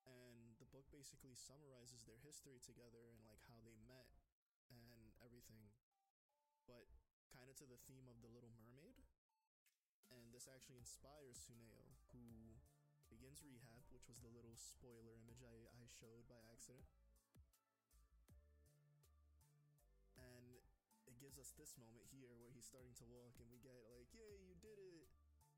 And 0.08 0.56
the 0.58 0.72
book 0.72 0.88
basically 0.90 1.36
summarizes 1.36 2.08
their 2.08 2.20
history 2.24 2.64
together 2.64 3.12
and 3.12 3.22
like 3.28 3.44
how 3.46 3.60
they 3.62 3.78
met 3.84 4.08
and 4.72 5.14
everything. 5.22 5.68
But 6.64 6.90
kind 7.30 7.52
of 7.52 7.60
to 7.60 7.68
the 7.70 7.80
theme 7.86 8.10
of 8.10 8.24
the 8.24 8.32
Little 8.32 8.52
Mermaid. 8.56 8.98
And 10.10 10.32
this 10.32 10.48
actually 10.48 10.80
inspires 10.80 11.38
Suneo, 11.38 11.92
who 12.16 12.57
begins 13.28 13.44
rehab, 13.44 13.84
which 13.92 14.08
was 14.08 14.24
the 14.24 14.32
little 14.32 14.56
spoiler 14.56 15.12
image 15.20 15.44
I, 15.44 15.52
I 15.76 15.84
showed 16.00 16.24
by 16.32 16.40
accident. 16.48 16.88
And 20.16 20.56
it 21.04 21.20
gives 21.20 21.36
us 21.36 21.52
this 21.60 21.76
moment 21.76 22.08
here 22.08 22.32
where 22.40 22.48
he's 22.56 22.64
starting 22.64 22.96
to 23.04 23.06
walk 23.12 23.36
and 23.44 23.52
we 23.52 23.60
get 23.60 23.84
like, 23.92 24.08
yay, 24.16 24.40
you 24.48 24.56
did 24.64 24.80
it! 24.80 25.12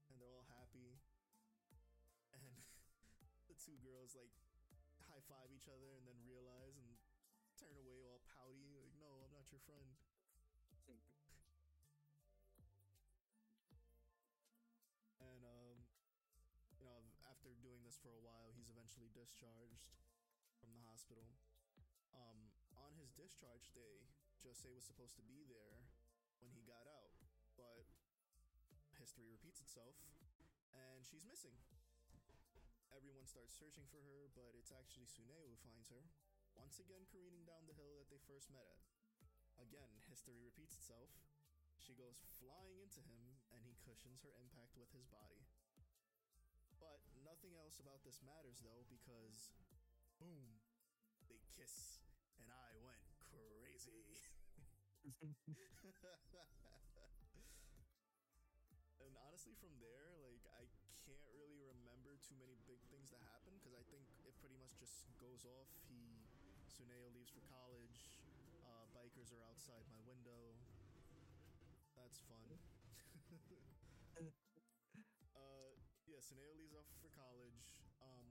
and 0.10 0.18
they're 0.18 0.34
all 0.34 0.50
happy. 0.50 0.98
And 2.34 2.58
the 3.54 3.58
two 3.62 3.78
girls 3.86 4.18
like 4.18 4.34
high 5.06 5.22
five 5.30 5.54
each 5.54 5.70
other 5.70 5.94
and 5.94 6.10
then 6.10 6.18
realize 6.26 6.74
and 6.74 6.90
turn 7.54 7.78
away 7.78 8.02
all 8.02 8.26
pouty, 8.34 8.74
like, 8.82 8.98
no, 8.98 9.14
I'm 9.22 9.30
not 9.38 9.46
your 9.54 9.62
friend. 9.70 9.94
For 18.00 18.16
a 18.16 18.24
while, 18.24 18.56
he's 18.56 18.72
eventually 18.72 19.12
discharged 19.12 19.84
from 20.64 20.72
the 20.72 20.84
hospital. 20.88 21.28
Um, 22.16 22.52
on 22.72 22.96
his 22.96 23.12
discharge 23.12 23.72
day, 23.76 24.08
Jose 24.44 24.72
was 24.72 24.88
supposed 24.88 25.20
to 25.20 25.26
be 25.28 25.44
there 25.48 25.84
when 26.40 26.56
he 26.56 26.64
got 26.64 26.88
out, 26.88 27.12
but 27.60 27.84
history 28.96 29.28
repeats 29.28 29.60
itself, 29.60 30.00
and 30.72 31.04
she's 31.04 31.28
missing. 31.28 31.56
Everyone 32.96 33.28
starts 33.28 33.56
searching 33.56 33.88
for 33.92 34.00
her, 34.00 34.32
but 34.32 34.56
it's 34.56 34.72
actually 34.72 35.08
Suneo 35.08 35.44
who 35.44 35.60
finds 35.60 35.92
her, 35.92 36.08
once 36.56 36.80
again 36.80 37.04
careening 37.12 37.44
down 37.44 37.68
the 37.68 37.76
hill 37.76 38.00
that 38.00 38.08
they 38.08 38.20
first 38.24 38.48
met 38.48 38.64
at. 38.64 38.80
Again, 39.60 39.92
history 40.08 40.40
repeats 40.40 40.80
itself. 40.80 41.12
She 41.76 41.96
goes 41.96 42.24
flying 42.40 42.80
into 42.80 43.04
him, 43.04 43.44
and 43.52 43.60
he 43.64 43.76
cushions 43.84 44.24
her 44.24 44.32
impact 44.40 44.80
with 44.80 44.92
his 44.96 45.08
body. 45.08 45.44
But 46.80 47.04
nothing 47.40 47.56
else 47.56 47.80
about 47.80 48.04
this 48.04 48.20
matters 48.20 48.60
though, 48.60 48.84
because 48.92 49.48
boom, 50.20 50.60
they 51.32 51.40
kiss, 51.48 52.04
and 52.36 52.52
I 52.52 52.76
went 52.84 53.00
crazy. 53.32 54.04
and 59.00 59.16
honestly 59.24 59.56
from 59.56 59.72
there 59.80 60.20
like 60.20 60.44
i 60.52 60.68
can't 61.08 61.24
really 61.32 61.64
remember 61.64 62.20
too 62.20 62.36
many 62.36 62.60
big 62.68 62.84
things 62.92 63.08
that 63.08 63.24
happen 63.24 63.56
because 63.56 63.72
i 63.72 63.80
think 63.88 64.04
it 64.28 64.36
pretty 64.44 64.60
much 64.60 64.76
just 64.76 65.08
goes 65.16 65.48
off. 65.48 65.72
He 65.88 66.28
suneo 66.68 67.08
leaves 67.16 67.32
for 67.32 67.40
college 67.48 68.20
uh, 68.68 68.84
bikers 68.92 69.32
are 69.32 69.40
outside 69.48 69.88
my 69.88 70.04
window. 70.04 70.60
That's 71.96 72.20
fun 72.28 72.60
yeah 76.20 76.36
suneo 76.36 76.52
leaves 76.60 76.76
off 76.76 76.92
for 77.00 77.08
college 77.16 77.80
um, 78.04 78.28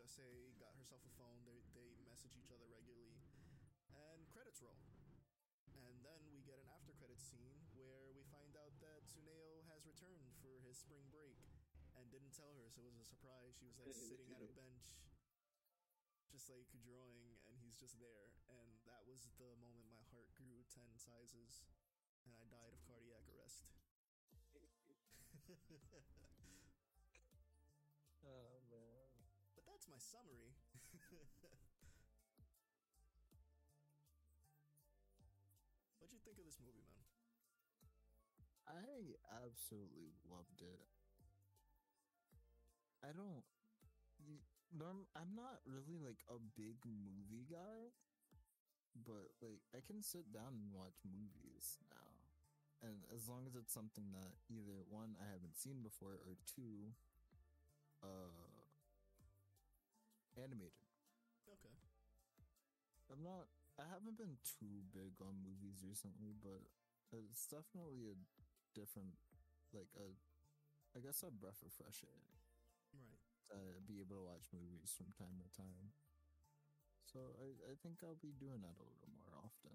Jose 0.00 0.24
got 0.56 0.72
herself 0.80 1.04
a 1.04 1.12
phone 1.12 1.44
they, 1.44 1.60
they 1.76 1.92
message 2.08 2.32
each 2.40 2.48
other 2.48 2.64
regularly 2.72 3.20
and 3.92 4.24
credits 4.32 4.64
roll 4.64 4.80
and 5.76 6.00
then 6.00 6.24
we 6.32 6.40
get 6.40 6.56
an 6.56 6.72
after 6.72 6.96
credit 6.96 7.20
scene 7.20 7.60
where 7.76 8.16
we 8.16 8.24
find 8.32 8.56
out 8.56 8.72
that 8.80 9.04
Tsuneo 9.04 9.60
has 9.68 9.84
returned 9.84 10.32
for 10.40 10.56
his 10.64 10.80
spring 10.80 11.04
break 11.12 11.36
and 12.00 12.08
didn't 12.08 12.32
tell 12.32 12.56
her, 12.56 12.66
so 12.72 12.80
it 12.80 12.88
was 12.88 12.96
a 12.96 13.04
surprise. 13.04 13.52
She 13.60 13.68
was 13.68 13.76
like 13.76 13.92
sitting 14.10 14.32
at 14.32 14.40
a 14.40 14.50
bench, 14.56 14.96
just 16.32 16.48
like 16.48 16.68
drawing, 16.80 17.36
and 17.48 17.54
he's 17.60 17.76
just 17.76 18.00
there. 18.00 18.32
And 18.48 18.80
that 18.88 19.04
was 19.04 19.28
the 19.36 19.52
moment 19.60 19.88
my 19.92 20.04
heart 20.10 20.32
grew 20.36 20.64
10 20.72 20.84
sizes 20.96 21.64
and 22.24 22.32
I 22.36 22.44
died 22.50 22.72
of 22.72 22.80
cardiac 22.84 23.24
arrest. 23.30 23.68
My 29.90 29.98
summary. 29.98 30.54
What'd 35.98 36.12
you 36.12 36.18
think 36.24 36.38
of 36.38 36.44
this 36.46 36.58
movie, 36.58 36.82
man? 36.86 37.04
I 38.66 39.16
absolutely 39.44 40.12
loved 40.30 40.62
it. 40.62 40.80
I 43.02 43.12
don't. 43.12 43.44
I'm 45.16 45.34
not 45.36 45.60
really 45.66 45.98
like 45.98 46.22
a 46.30 46.38
big 46.56 46.78
movie 46.86 47.44
guy, 47.50 47.90
but 49.06 49.30
like 49.42 49.62
I 49.74 49.80
can 49.84 50.02
sit 50.02 50.32
down 50.32 50.54
and 50.58 50.72
watch 50.72 50.98
movies 51.06 51.78
now. 51.90 52.08
and 52.82 53.04
as 53.14 53.28
long 53.28 53.46
as 53.46 53.54
it's 53.56 53.72
something 53.74 54.12
that 54.12 54.34
either 54.50 54.82
one 54.90 55.16
I 55.20 55.28
haven't 55.32 55.56
seen 55.56 55.82
before 55.82 56.18
or 56.24 56.36
two, 56.46 56.92
uh, 58.02 58.49
animated. 60.38 60.86
Okay. 61.48 61.74
I'm 63.10 63.22
not. 63.22 63.50
I 63.80 63.88
haven't 63.88 64.20
been 64.20 64.36
too 64.44 64.84
big 64.92 65.16
on 65.24 65.40
movies 65.40 65.80
recently, 65.80 66.36
but 66.36 66.60
it's 67.16 67.48
definitely 67.48 68.12
a 68.12 68.16
different, 68.76 69.16
like 69.72 69.88
a, 69.96 70.12
I 70.92 71.00
guess 71.00 71.24
a 71.24 71.32
breath 71.32 71.64
of 71.64 71.72
fresh 71.72 72.04
air 72.04 72.22
Right. 72.92 73.18
to 73.50 73.80
be 73.88 73.98
able 74.04 74.20
to 74.20 74.26
watch 74.30 74.46
movies 74.52 74.92
from 74.94 75.10
time 75.16 75.40
to 75.42 75.48
time. 75.56 75.90
So 77.08 77.34
I, 77.42 77.72
I 77.72 77.74
think 77.82 78.04
I'll 78.06 78.20
be 78.20 78.36
doing 78.36 78.62
that 78.62 78.76
a 78.78 78.84
little 78.86 79.10
more 79.18 79.34
often. 79.42 79.74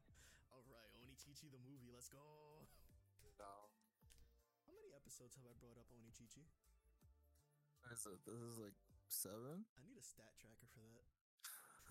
All 0.54 0.64
right, 0.70 0.88
Onichichi 1.04 1.50
the 1.52 1.60
movie. 1.60 1.92
Let's 1.92 2.08
go. 2.08 2.22
No. 3.36 3.68
How 4.64 4.72
many 4.72 4.94
episodes 4.96 5.36
have 5.36 5.44
I 5.44 5.52
brought 5.60 5.76
up 5.76 5.90
Onichichi? 5.92 6.46
Is 7.92 8.06
it, 8.06 8.22
this 8.24 8.40
is 8.40 8.56
like 8.62 8.78
seven. 9.10 9.66
I 9.74 9.80
need 9.84 9.98
a 9.98 10.04
stat 10.06 10.32
tracker 10.38 10.68
for 10.70 10.80
that. 10.86 11.04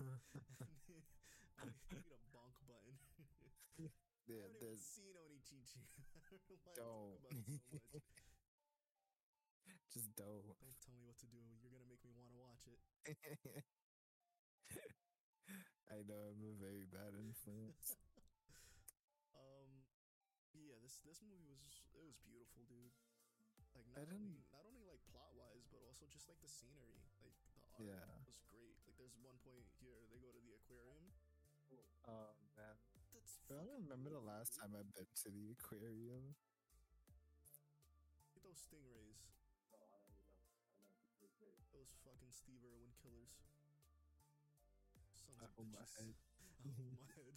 I 1.60 1.68
need 1.68 2.08
a 2.16 2.20
bonk 2.32 2.56
button. 2.66 2.96
Yeah, 4.30 4.46
I 4.46 4.46
haven't 4.46 4.62
even 4.62 4.78
seen 4.78 5.10
Onichichi. 5.18 5.82
I 5.90 6.06
don't 6.30 6.38
know 6.46 6.54
I 6.62 6.70
Don't. 6.78 7.18
talk 7.18 7.34
about 7.34 7.50
so 7.50 7.74
much. 7.90 8.06
just 9.90 10.14
dope. 10.14 10.46
Don't 10.62 10.78
tell 10.78 10.94
me 10.94 11.02
what 11.02 11.18
to 11.18 11.26
do. 11.26 11.42
You're 11.58 11.74
gonna 11.74 11.90
make 11.90 11.98
me 12.06 12.14
want 12.14 12.30
to 12.30 12.38
watch 12.38 12.62
it. 12.70 12.78
I 15.90 15.98
know 16.06 16.30
I'm 16.30 16.38
a 16.46 16.54
very 16.62 16.86
bad 16.86 17.18
influence. 17.18 17.98
Um, 19.34 19.82
yeah, 20.54 20.78
this 20.78 21.02
this 21.02 21.18
movie 21.26 21.50
was 21.50 21.82
it 21.90 21.98
was 22.06 22.14
beautiful, 22.22 22.62
dude. 22.70 22.94
Like 23.74 23.82
I 23.98 24.06
not 24.06 24.14
didn't- 24.14 24.30
only 24.30 24.46
not 24.54 24.62
only 24.62 24.79
also 25.90 26.06
just 26.06 26.30
like 26.30 26.38
the 26.38 26.46
scenery, 26.46 27.02
like 27.18 27.34
the 27.58 27.66
art 27.74 27.82
Yeah. 27.82 28.22
was 28.22 28.38
great. 28.46 28.78
Like 28.86 28.94
there's 28.94 29.18
one 29.18 29.34
point 29.42 29.66
here 29.82 30.06
they 30.06 30.22
go 30.22 30.30
to 30.30 30.38
the 30.38 30.54
aquarium. 30.54 31.10
Oh 32.06 32.30
man, 32.56 32.78
That's 33.12 33.42
I 33.50 33.54
don't 33.58 33.82
remember 33.82 34.10
the 34.10 34.22
last 34.22 34.54
time 34.54 34.70
I've 34.78 34.86
been 34.94 35.10
to 35.26 35.28
the 35.34 35.50
aquarium. 35.58 36.34
At 38.38 38.42
those 38.46 38.58
stingrays. 38.62 39.18
Those 41.72 41.90
fucking 42.04 42.30
Steve 42.30 42.62
Irwin 42.66 42.92
killers. 43.02 43.38
Sons 45.14 45.42
I 45.42 45.46
hold 45.56 45.70
my 45.72 45.86
head. 45.98 46.14
I 46.66 46.70
hold 46.78 46.94
my 46.98 47.06
head. 47.14 47.34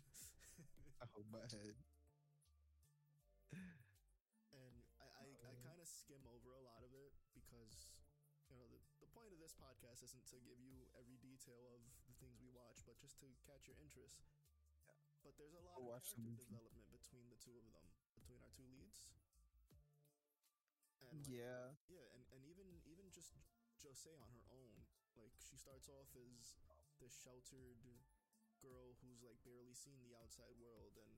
I 1.02 1.06
hold 1.14 1.28
my 1.32 1.46
head. 1.50 1.76
and 4.54 4.76
I, 5.02 5.06
I, 5.22 5.28
I 5.50 5.52
kind 5.62 5.80
of 5.82 5.88
skim 5.88 6.22
over 6.30 6.54
a 6.58 6.62
lot 6.66 6.82
of 6.84 6.92
it 6.94 7.14
because 7.34 7.93
you 8.54 8.60
know 8.62 8.70
the, 8.70 8.78
the 9.02 9.10
point 9.10 9.34
of 9.34 9.40
this 9.42 9.58
podcast 9.58 10.06
isn't 10.06 10.26
to 10.30 10.38
give 10.46 10.62
you 10.62 10.86
every 10.94 11.18
detail 11.18 11.74
of 11.74 11.82
the 12.06 12.14
things 12.22 12.38
we 12.38 12.54
watch 12.54 12.86
but 12.86 13.02
just 13.02 13.18
to 13.26 13.28
catch 13.42 13.66
your 13.66 13.78
interest. 13.82 14.22
Yeah. 14.86 14.94
but 15.24 15.34
there's 15.38 15.54
a 15.58 15.64
lot 15.66 15.82
I'll 15.82 15.82
of 15.82 15.88
watch 15.90 16.14
character 16.14 16.32
development 16.38 16.86
between 16.92 17.30
the 17.30 17.36
two 17.40 17.58
of 17.58 17.66
them 17.74 17.88
between 18.16 18.40
our 18.42 18.52
two 18.54 18.68
leads. 18.70 19.10
And 21.02 21.10
like, 21.10 21.28
Yeah, 21.28 21.74
yeah 21.88 22.08
and, 22.16 22.24
and 22.34 22.42
even 22.46 22.68
even 22.88 23.10
just 23.12 23.34
Jose 23.84 24.10
on 24.18 24.30
her 24.32 24.46
own 24.52 24.74
like 25.16 25.34
she 25.38 25.56
starts 25.58 25.90
off 25.90 26.10
as 26.18 26.58
this 27.00 27.14
sheltered 27.14 27.80
girl 28.64 28.96
who's 29.04 29.22
like 29.22 29.38
barely 29.44 29.76
seen 29.76 30.00
the 30.04 30.16
outside 30.16 30.56
world 30.58 30.96
and 30.98 31.12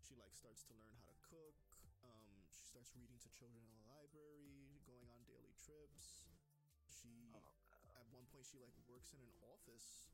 she 0.00 0.14
like 0.16 0.34
starts 0.34 0.62
to 0.68 0.74
learn 0.78 0.94
how 0.98 1.06
to 1.08 1.16
cook. 1.22 1.56
Um 2.04 2.46
she 2.50 2.64
starts 2.64 2.94
reading 2.96 3.18
to 3.22 3.30
children 3.30 3.62
in 3.64 3.72
the 3.76 3.84
library 3.86 4.80
going 4.86 5.06
on 5.12 5.22
daily 5.28 5.54
trips 5.58 6.27
she 7.00 7.34
Oh, 7.34 7.52
at 7.94 8.06
one 8.10 8.26
point 8.26 8.44
she 8.46 8.58
like 8.58 8.74
works 8.86 9.12
in 9.12 9.20
an 9.20 9.30
office 9.42 10.08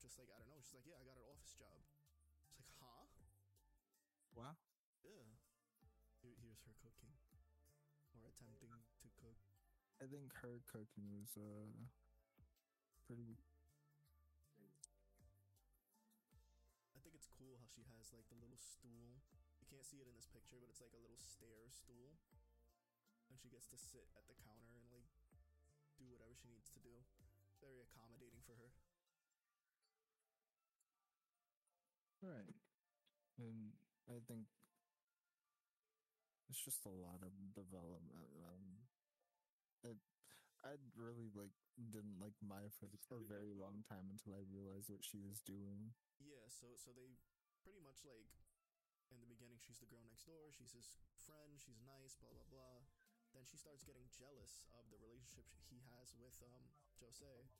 just 0.00 0.18
like 0.18 0.28
i 0.34 0.38
don't 0.42 0.48
know 0.54 0.60
she's 0.62 0.74
like 0.74 0.86
yeah 0.86 0.98
i 1.00 1.04
got 1.04 1.16
an 1.16 1.24
office 1.30 1.52
job 1.54 1.78
it's 2.50 2.58
like 2.58 2.70
huh 2.80 3.06
wow. 4.34 4.56
yeah 5.02 5.36
Here, 6.22 6.34
here's 6.40 6.60
her 6.64 6.74
cooking 6.80 7.14
or 8.14 8.26
attempting 8.26 8.70
to 9.02 9.08
cook 9.20 9.36
I 10.00 10.06
think 10.06 10.32
her 10.42 10.60
cooking 10.66 11.10
was 11.10 11.36
uh 11.36 11.70
pretty. 13.06 13.36
I 16.94 16.98
think 17.00 17.14
it's 17.14 17.26
cool 17.28 17.56
how 17.60 17.66
she 17.66 17.82
has 17.92 18.12
like 18.12 18.26
the 18.28 18.34
little 18.36 18.56
stool. 18.58 19.20
You 19.60 19.66
can't 19.68 19.84
see 19.84 20.00
it 20.00 20.08
in 20.08 20.14
this 20.14 20.26
picture, 20.26 20.56
but 20.60 20.68
it's 20.68 20.80
like 20.80 20.92
a 20.92 21.00
little 21.00 21.16
stair 21.16 21.68
stool. 21.70 22.16
And 23.28 23.38
she 23.38 23.48
gets 23.48 23.66
to 23.68 23.76
sit 23.76 24.04
at 24.16 24.26
the 24.26 24.34
counter 24.34 24.64
and 24.64 24.72
like 24.74 24.83
do 24.83 24.83
whatever 26.34 26.42
she 26.42 26.50
needs 26.50 26.70
to 26.74 26.82
do. 26.82 26.98
Very 27.62 27.78
accommodating 27.86 28.42
for 28.42 28.58
her. 28.58 28.70
Right. 32.18 32.58
And 33.38 33.70
I 34.10 34.18
think 34.26 34.50
it's 36.50 36.58
just 36.58 36.82
a 36.90 36.90
lot 36.90 37.22
of 37.22 37.30
development. 37.54 38.26
Um, 38.42 38.82
it, 39.86 39.98
I 40.66 40.74
really 40.98 41.30
like 41.38 41.54
didn't 41.78 42.18
like 42.18 42.34
Maya 42.42 42.74
for 42.74 42.90
a 42.90 43.30
very 43.30 43.54
long 43.54 43.86
time 43.86 44.10
until 44.10 44.34
I 44.34 44.42
realized 44.50 44.90
what 44.90 45.06
she 45.06 45.22
was 45.22 45.38
doing. 45.46 45.94
Yeah, 46.18 46.50
so 46.50 46.74
so 46.74 46.90
they 46.90 47.14
pretty 47.62 47.84
much 47.84 48.02
like 48.02 48.26
in 49.12 49.22
the 49.22 49.30
beginning 49.30 49.60
she's 49.62 49.78
the 49.78 49.86
girl 49.86 50.02
next 50.02 50.26
door, 50.26 50.50
she's 50.50 50.72
his 50.74 50.98
friend, 51.22 51.54
she's 51.60 51.78
nice, 51.84 52.18
blah 52.18 52.32
blah 52.32 52.48
blah. 52.50 52.80
Then 53.34 53.42
she 53.44 53.58
starts 53.58 53.82
getting 53.82 54.06
jealous 54.14 54.62
of 54.78 54.86
the 54.94 54.98
relationship 55.02 55.44
he 55.66 55.82
has 55.90 56.14
with 56.14 56.38
um 56.46 56.70
Jose. 57.02 57.50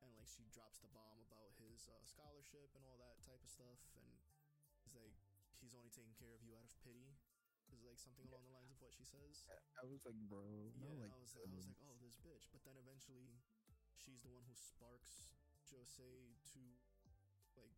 And 0.00 0.16
like 0.16 0.26
she 0.32 0.48
drops 0.48 0.80
the 0.80 0.88
bomb 0.96 1.20
about 1.28 1.52
his 1.60 1.84
uh, 1.92 2.00
scholarship 2.08 2.72
and 2.72 2.80
all 2.88 2.96
that 3.04 3.20
type 3.28 3.44
of 3.44 3.52
stuff 3.52 3.84
and 4.00 4.08
he's 4.80 4.96
like 4.96 5.12
he's 5.60 5.76
only 5.76 5.92
taking 5.92 6.16
care 6.16 6.32
of 6.32 6.40
you 6.40 6.56
out 6.56 6.64
of 6.64 6.72
pity. 6.80 7.12
Is 7.70 7.84
like 7.86 8.00
something 8.02 8.26
along 8.26 8.42
the 8.50 8.56
lines 8.56 8.72
of 8.74 8.80
what 8.82 8.90
she 8.90 9.06
says. 9.06 9.46
I 9.78 9.86
was 9.86 10.02
like, 10.02 10.16
bro, 10.26 10.74
Yeah, 10.74 10.90
like 11.06 11.14
I 11.14 11.20
was 11.22 11.36
I 11.38 11.46
was 11.46 11.68
like, 11.70 11.78
oh, 11.86 11.94
this 12.02 12.18
bitch. 12.18 12.50
But 12.50 12.66
then 12.66 12.74
eventually, 12.80 13.30
she's 13.94 14.18
the 14.26 14.32
one 14.34 14.42
who 14.42 14.56
sparks 14.58 15.30
Jose 15.70 16.34
to 16.50 16.60
like 17.54 17.70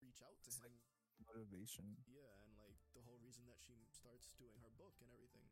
reach 0.00 0.24
out 0.24 0.40
to 0.40 0.48
It's 0.48 0.56
him. 0.62 0.72
like- 0.72 0.88
motivation. 1.20 1.84
yeah, 2.08 2.32
and 2.48 2.56
like 2.56 2.80
the 2.96 3.04
whole 3.04 3.20
reason 3.20 3.44
that 3.44 3.60
she 3.60 3.76
starts 3.92 4.32
doing 4.40 4.56
her 4.64 4.72
book 4.80 4.96
and 5.04 5.12
everything 5.12 5.44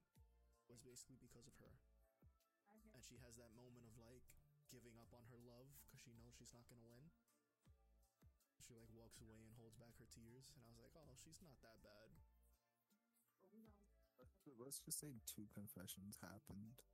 was 0.68 0.84
basically 0.84 1.16
because 1.16 1.48
of 1.48 1.56
her. 1.64 1.72
And 2.92 3.00
she 3.00 3.16
has 3.24 3.40
that 3.40 3.56
moment 3.56 3.88
of 3.88 3.96
like 3.96 4.20
giving 4.68 5.00
up 5.00 5.08
on 5.16 5.24
her 5.32 5.40
love 5.48 5.72
because 5.88 6.04
she 6.04 6.12
knows 6.12 6.36
she's 6.36 6.52
not 6.52 6.68
gonna 6.68 6.84
win. 6.84 7.08
She 8.60 8.76
like 8.76 8.92
walks 8.92 9.16
away 9.24 9.40
and 9.40 9.56
holds 9.56 9.80
back 9.80 9.96
her 9.96 10.08
tears, 10.12 10.52
and 10.52 10.60
I 10.60 10.68
was 10.68 10.76
like, 10.76 10.92
oh, 11.00 11.16
she's 11.16 11.40
not 11.40 11.56
that 11.64 11.80
bad. 11.80 12.12
Let's 14.60 14.80
just 14.80 15.00
say 15.00 15.20
two 15.24 15.48
confessions 15.52 16.20
happened. 16.20 16.84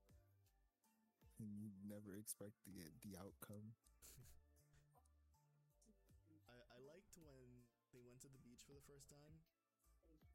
And 1.43 1.51
you 1.59 1.75
never 1.83 2.15
expect 2.15 2.63
the 2.63 2.95
the 3.03 3.19
outcome. 3.19 3.75
I, 6.51 6.63
I 6.63 6.79
liked 6.87 7.19
when 7.19 7.67
they 7.91 8.03
went 8.07 8.23
to 8.23 8.31
the 8.31 8.39
beach 8.43 8.63
for 8.63 8.75
the 8.75 8.85
first 8.87 9.11
time 9.11 9.43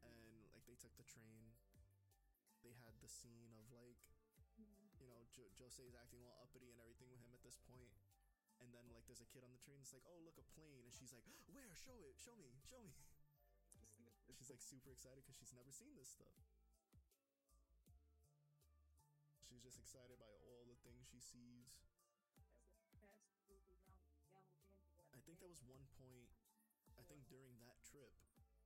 and 0.03 0.43
like 0.51 0.67
they 0.67 0.75
took 0.75 0.91
the 0.99 1.07
train. 1.07 1.55
They 2.69 2.77
had 2.85 2.93
the 3.01 3.09
scene 3.09 3.49
of 3.57 3.65
like, 3.73 3.97
you 5.01 5.09
know, 5.09 5.25
jo- 5.33 5.49
Jose's 5.57 5.97
acting 5.97 6.21
all 6.21 6.37
uppity 6.45 6.69
and 6.69 6.77
everything 6.77 7.09
with 7.09 7.17
him 7.17 7.33
at 7.33 7.41
this. 7.41 7.57
And 8.61 8.69
then 8.69 8.85
like 8.93 9.09
there's 9.09 9.25
a 9.25 9.29
kid 9.33 9.41
on 9.41 9.49
the 9.49 9.57
train. 9.57 9.81
It's 9.81 9.89
like, 9.89 10.05
oh 10.05 10.21
look, 10.21 10.37
a 10.37 10.45
plane, 10.53 10.85
and 10.85 10.93
she's 10.93 11.09
like, 11.09 11.25
where? 11.49 11.73
Show 11.73 11.97
it, 12.05 12.13
show 12.21 12.37
me, 12.37 12.53
show 12.61 12.77
me. 12.85 12.93
she's 14.37 14.53
like 14.53 14.61
super 14.61 14.93
excited 14.93 15.25
because 15.25 15.33
she's 15.41 15.55
never 15.57 15.73
seen 15.73 15.97
this 15.97 16.13
stuff. 16.13 16.37
She's 19.49 19.65
just 19.65 19.81
excited 19.81 20.21
by 20.21 20.29
all 20.45 20.69
the 20.69 20.77
things 20.85 21.09
she 21.09 21.17
sees. 21.17 21.81
I 25.09 25.17
think 25.25 25.41
that 25.41 25.49
was 25.49 25.65
one 25.65 25.89
point, 25.97 26.29
I 26.93 27.03
think 27.09 27.25
during 27.25 27.57
that 27.65 27.81
trip, 27.81 28.13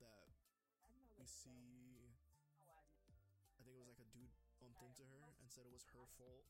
that 0.03 0.27
we 1.15 1.23
see. 1.23 1.92
Bumped 4.71 4.79
into 4.79 5.03
her 5.11 5.35
and 5.43 5.51
said 5.51 5.67
it 5.67 5.73
was 5.75 5.83
her 5.91 6.07
fault, 6.15 6.47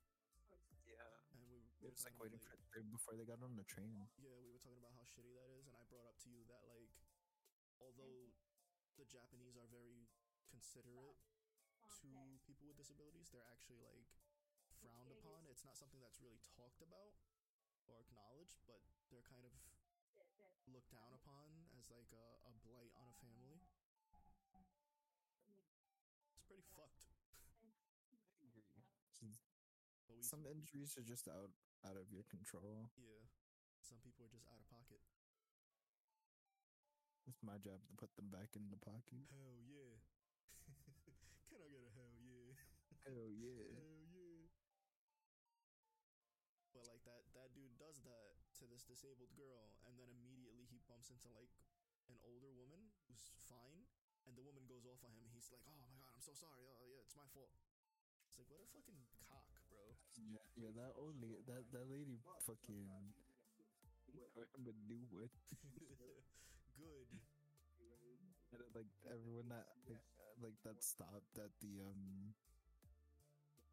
Yeah. 0.86 1.02
and 1.34 1.42
we, 1.50 1.66
we 1.82 1.90
It 1.90 1.98
were 1.98 2.06
like 2.06 2.20
waiting 2.22 2.38
about, 2.38 2.62
for 2.70 2.82
before 2.86 3.18
they 3.18 3.26
got 3.26 3.42
on 3.42 3.58
the 3.58 3.66
train. 3.66 4.06
Yeah, 4.22 4.38
we 4.38 4.54
were 4.54 4.62
talking 4.62 4.78
about 4.78 4.94
how 4.94 5.06
shitty 5.10 5.34
that 5.34 5.50
is, 5.50 5.66
and 5.66 5.74
I 5.74 5.84
brought 5.90 6.06
up 6.06 6.18
to 6.26 6.30
you 6.30 6.46
that 6.52 6.62
like, 6.70 6.92
although 7.82 8.30
the 9.00 9.06
Japanese 9.10 9.58
are 9.58 9.66
very 9.74 10.06
considerate 10.54 11.18
to 12.04 12.38
people 12.44 12.68
with 12.68 12.76
disabilities, 12.76 13.32
they're 13.32 13.48
actually 13.48 13.80
like 13.80 14.06
frowned 14.84 15.10
upon. 15.16 15.48
It's 15.48 15.64
not 15.64 15.80
something 15.80 16.04
that's 16.04 16.20
really 16.20 16.42
talked 16.44 16.84
about 16.84 17.16
or 17.88 18.04
acknowledged, 18.04 18.60
but 18.68 18.84
they're 19.08 19.24
kind 19.24 19.48
of 19.48 19.56
looked 20.68 20.92
down 20.92 21.12
upon 21.16 21.48
as 21.80 21.88
like 21.92 22.12
a, 22.12 22.26
a 22.48 22.54
blight 22.64 22.92
on 23.00 23.08
a 23.08 23.16
family. 23.24 23.60
We- 30.24 30.32
some 30.32 30.46
injuries 30.48 30.96
are 30.98 31.04
just 31.04 31.28
out 31.28 31.52
out 31.86 31.98
of 31.98 32.10
your 32.12 32.24
control. 32.32 32.90
Yeah. 32.98 33.28
Some 33.82 34.00
people 34.00 34.26
are 34.26 34.30
just 34.32 34.48
out 34.48 34.60
of 34.60 34.68
pocket. 34.70 35.02
It's 37.28 37.42
my 37.44 37.58
job 37.58 37.80
to 37.88 37.94
put 37.96 38.16
them 38.16 38.30
back 38.32 38.56
in 38.56 38.70
the 38.70 38.78
pocket. 38.78 39.28
Hell 39.30 39.60
yeah. 39.68 40.00
Can 41.50 41.60
I 41.62 41.68
get 41.70 41.84
a 41.84 41.92
hell 41.96 42.16
yeah? 42.22 42.56
Hell 43.06 43.30
yeah. 43.44 43.76
Hell 43.76 44.04
yeah. 44.12 44.48
But 46.74 46.84
like 46.90 47.04
that 47.06 47.24
that 47.38 47.54
dude 47.54 47.78
does 47.78 48.02
that 48.04 48.34
to 48.60 48.66
this 48.68 48.84
disabled 48.84 49.32
girl 49.38 49.72
and 49.86 49.94
then 49.98 50.10
immediately 50.10 50.66
he 50.68 50.82
bumps 50.90 51.10
into 51.14 51.30
like 51.32 51.52
an 52.10 52.18
older 52.26 52.50
woman 52.52 52.90
who's 53.08 53.46
fine 53.48 53.86
and 54.26 54.34
the 54.36 54.44
woman 54.44 54.66
goes 54.68 54.84
off 54.90 55.04
on 55.06 55.14
him. 55.16 55.28
He's 55.32 55.52
like, 55.52 55.62
"Oh 55.68 55.78
my 55.80 55.92
god, 56.00 56.10
I'm 56.16 56.24
so 56.24 56.34
sorry. 56.34 56.66
Oh 56.80 56.88
yeah, 56.88 57.04
it's 57.04 57.16
my 57.16 57.28
fault." 57.36 57.52
It's 58.28 58.38
like, 58.40 58.48
"What 58.50 58.64
a 58.64 58.68
fucking 58.72 58.98
cock, 59.28 59.46
bro." 59.52 59.53
Yeah, 60.56 60.70
that 60.78 60.94
old 60.98 61.18
lady, 61.22 61.42
that 61.48 61.66
that 61.74 61.90
lady, 61.90 62.20
fucking, 62.46 62.90
would 64.66 64.80
do 64.88 65.00
it. 65.24 65.32
Good. 66.78 67.08
And 68.54 68.62
then, 68.62 68.70
like 68.76 68.90
everyone 69.10 69.50
that 69.50 69.68
like, 69.90 70.06
uh, 70.20 70.34
like 70.42 70.58
that 70.64 70.84
stopped 70.84 71.38
at 71.38 71.52
the 71.62 71.82
um, 71.84 72.34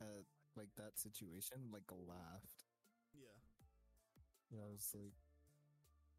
at 0.01 0.25
like 0.57 0.71
that 0.77 0.99
situation, 0.99 1.71
like 1.73 1.87
laughed. 1.91 2.65
Yeah. 3.15 3.37
Yeah, 4.51 4.61
I 4.67 4.71
was 4.73 4.91
like, 4.95 5.15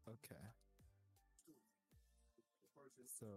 okay. 0.08 0.42
So 3.06 3.28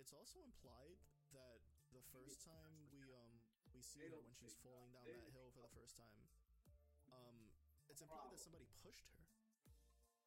it's 0.00 0.12
also 0.12 0.40
implied 0.44 0.98
that 1.32 1.60
the 1.92 2.02
first 2.12 2.44
time 2.44 2.74
we 2.92 3.12
um 3.12 3.35
we 3.76 3.82
see 3.84 4.08
her 4.08 4.16
when 4.24 4.32
she's 4.32 4.56
falling 4.64 4.88
down 4.96 5.04
that 5.12 5.28
hill 5.36 5.52
for 5.52 5.60
the 5.60 5.68
first 5.76 5.96
time, 6.00 6.24
um, 7.12 7.36
it's 7.92 8.00
implied 8.00 8.32
that 8.32 8.40
somebody 8.40 8.64
pushed 8.80 9.04
her. 9.12 9.20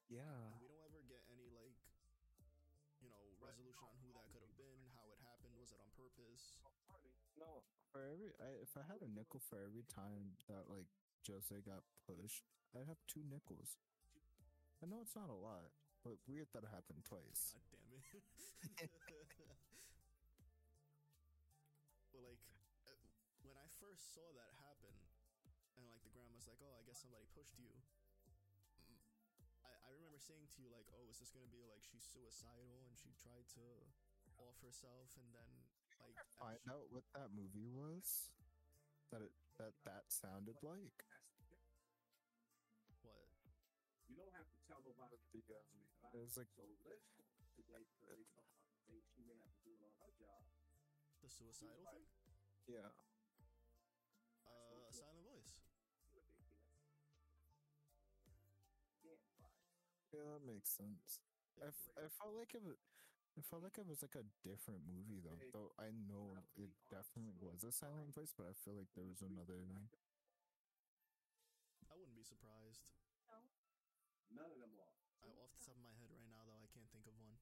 yeah, 0.09 0.53
We 0.61 0.67
don't 0.69 0.81
ever 0.85 1.01
get 1.09 1.25
any 1.33 1.49
like, 1.49 1.73
you 3.01 3.09
know, 3.09 3.33
resolution 3.41 3.87
on 3.89 3.95
who 4.05 4.13
that 4.13 4.29
could 4.29 4.45
have 4.45 4.55
been, 4.55 4.77
how 4.93 5.09
it 5.09 5.19
happened, 5.25 5.57
was 5.57 5.71
it 5.73 5.79
on 5.81 5.89
purpose? 5.97 6.61
no. 7.37 7.63
For 7.91 8.05
every, 8.05 8.29
I, 8.37 8.61
if 8.61 8.77
I 8.77 8.85
had 8.85 9.01
a 9.01 9.09
nickel 9.09 9.41
for 9.41 9.57
every 9.65 9.83
time 9.89 10.37
that 10.47 10.69
like 10.69 10.85
Jose 11.25 11.55
got 11.65 11.81
pushed, 12.05 12.45
I'd 12.75 12.85
have 12.87 13.01
two 13.07 13.25
nickels. 13.25 13.77
I 14.83 14.87
know 14.87 14.99
it's 15.01 15.15
not 15.15 15.29
a 15.29 15.33
lot, 15.35 15.71
but 16.03 16.13
weird 16.27 16.47
that 16.53 16.63
it 16.63 16.69
happened 16.73 17.03
twice. 17.05 17.53
God 17.53 17.63
damn 17.71 17.93
it. 17.93 18.89
first 23.99 24.15
saw 24.15 24.31
that 24.31 24.55
happen, 24.63 24.95
and 25.75 25.83
like 25.91 25.99
the 26.07 26.13
grandma's 26.15 26.47
like, 26.47 26.63
"Oh, 26.63 26.71
I 26.79 26.87
guess 26.87 27.03
somebody 27.03 27.27
pushed 27.35 27.59
you." 27.59 27.67
mm, 28.87 29.03
I, 29.59 29.75
I 29.75 29.89
remember 29.91 30.15
saying 30.15 30.47
to 30.55 30.57
you 30.63 30.71
like, 30.71 30.87
"Oh, 30.95 31.03
is 31.11 31.19
this 31.19 31.35
gonna 31.35 31.51
be 31.51 31.67
like 31.67 31.83
she's 31.83 32.07
suicidal 32.07 32.87
and 32.87 32.95
she 32.95 33.11
tried 33.19 33.43
to 33.59 33.65
off 34.39 34.55
herself 34.63 35.11
and 35.19 35.27
then 35.35 35.51
like 35.99 36.15
Find 36.39 36.55
she- 36.63 36.71
out 36.71 36.87
what 36.95 37.03
that 37.11 37.35
movie 37.35 37.67
was. 37.67 38.31
That 39.11 39.19
it 39.19 39.35
that 39.59 39.75
that 39.83 40.07
sounded 40.07 40.55
like. 40.63 41.03
what? 43.03 43.27
You 44.07 44.15
don't 44.15 44.31
have 44.31 44.47
to 44.47 44.59
tell 44.63 44.79
nobody. 44.87 45.19
The, 45.35 45.43
um, 46.07 46.15
it 46.15 46.23
was 46.23 46.39
like 46.39 46.47
So 46.55 46.63
listen 46.63 47.19
today 47.51 47.83
because 47.83 48.07
they 48.07 48.23
talk 48.31 48.47
about 48.47 49.03
she 49.11 49.21
may 49.27 49.35
have 49.43 49.51
to 49.51 49.61
do 49.67 49.75
it 49.75 49.83
on 49.83 49.91
her 49.99 50.13
job. 50.15 50.39
The 51.21 51.27
suicidal 51.29 51.83
thing? 51.91 52.07
yeah. 52.65 52.89
Yeah, 60.13 60.25
that 60.25 60.43
makes 60.45 60.69
sense. 60.73 61.21
I, 61.61 61.69
f- 61.69 61.93
I 61.97 62.05
felt 62.09 62.33
like 62.37 62.53
it 62.55 62.63
was, 62.63 62.77
I 63.37 63.41
felt 63.45 63.63
like 63.63 63.77
it 63.77 63.87
was 63.87 64.01
like 64.01 64.17
a 64.17 64.25
different 64.45 64.81
movie 64.87 65.21
though. 65.21 65.41
Though 65.53 65.71
I 65.79 65.91
know 65.93 66.37
it 66.57 66.71
definitely 66.89 67.35
was 67.41 67.63
a 67.63 67.71
silent 67.73 68.13
voice, 68.15 68.33
but 68.37 68.49
I 68.49 68.55
feel 68.65 68.75
like 68.77 68.91
there 68.95 69.07
was 69.09 69.21
another. 69.21 69.65
I 71.91 71.95
wouldn't 71.97 72.15
be 72.15 72.23
surprised. 72.23 72.81
None 74.31 74.49
of 74.49 74.57
them 74.57 74.73
are. 74.79 74.93
I, 75.21 75.27
off 75.43 75.51
the 75.53 75.61
top 75.67 75.75
of 75.77 75.83
my 75.83 75.93
head 75.99 76.09
right 76.09 76.25
now, 76.31 76.41
though, 76.47 76.57
I 76.57 76.67
can't 76.71 76.87
think 76.89 77.05
of 77.05 77.13
one. 77.19 77.35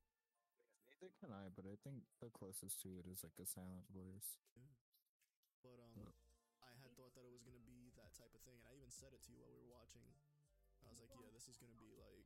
Neither 0.88 1.12
can 1.20 1.32
I, 1.32 1.50
but 1.54 1.66
I 1.68 1.76
think 1.84 2.04
the 2.20 2.30
closest 2.32 2.82
to 2.84 2.90
it 3.00 3.06
is 3.08 3.24
like 3.24 3.38
a 3.42 3.46
silent 3.46 3.86
voice. 3.94 4.38
But 5.62 5.78
um, 5.84 6.02
I 6.66 6.74
had 6.82 6.92
thought 6.98 7.14
that 7.14 7.26
it 7.26 7.32
was 7.34 7.44
gonna 7.46 7.62
be 7.62 7.94
that 8.00 8.14
type 8.18 8.34
of 8.34 8.42
thing, 8.42 8.58
and 8.58 8.66
I 8.70 8.74
even 8.78 8.90
said 8.90 9.14
it 9.14 9.22
to 9.26 9.30
you 9.32 9.38
while 9.42 9.54
we 9.54 9.62
were 9.62 9.74
watching. 9.78 10.06
I 10.82 10.90
was 10.90 11.00
like, 11.02 11.14
yeah, 11.18 11.30
this 11.34 11.48
is 11.50 11.58
gonna 11.62 11.78
be 11.78 11.94
like, 11.98 12.26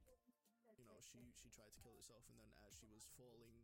you 0.78 0.86
know, 0.88 1.00
she 1.02 1.32
she 1.36 1.50
tried 1.50 1.72
to 1.74 1.80
kill 1.82 1.96
herself, 1.96 2.24
and 2.30 2.38
then 2.40 2.52
as 2.68 2.76
she 2.78 2.88
was 2.88 3.08
falling, 3.18 3.64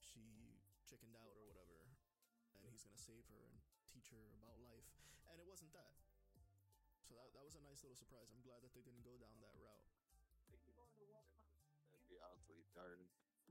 she 0.00 0.56
chickened 0.88 1.16
out 1.16 1.34
or 1.36 1.44
whatever, 1.44 1.84
and 2.62 2.68
he's 2.72 2.84
gonna 2.84 2.98
save 3.00 3.26
her 3.28 3.40
and 3.44 3.56
teach 3.88 4.08
her 4.12 4.32
about 4.36 4.60
life, 4.60 4.88
and 5.32 5.40
it 5.40 5.46
wasn't 5.46 5.72
that. 5.74 5.92
So 7.04 7.14
that 7.16 7.32
that 7.34 7.44
was 7.44 7.56
a 7.56 7.62
nice 7.64 7.82
little 7.82 7.96
surprise. 7.96 8.28
I'm 8.30 8.44
glad 8.44 8.60
that 8.62 8.72
they 8.76 8.84
didn't 8.84 9.02
go 9.04 9.16
down 9.16 9.40
that 9.40 9.56
route. 9.56 9.84
That'd 11.92 12.08
be 12.08 12.18
oddly 12.18 12.64
dark. 12.72 13.00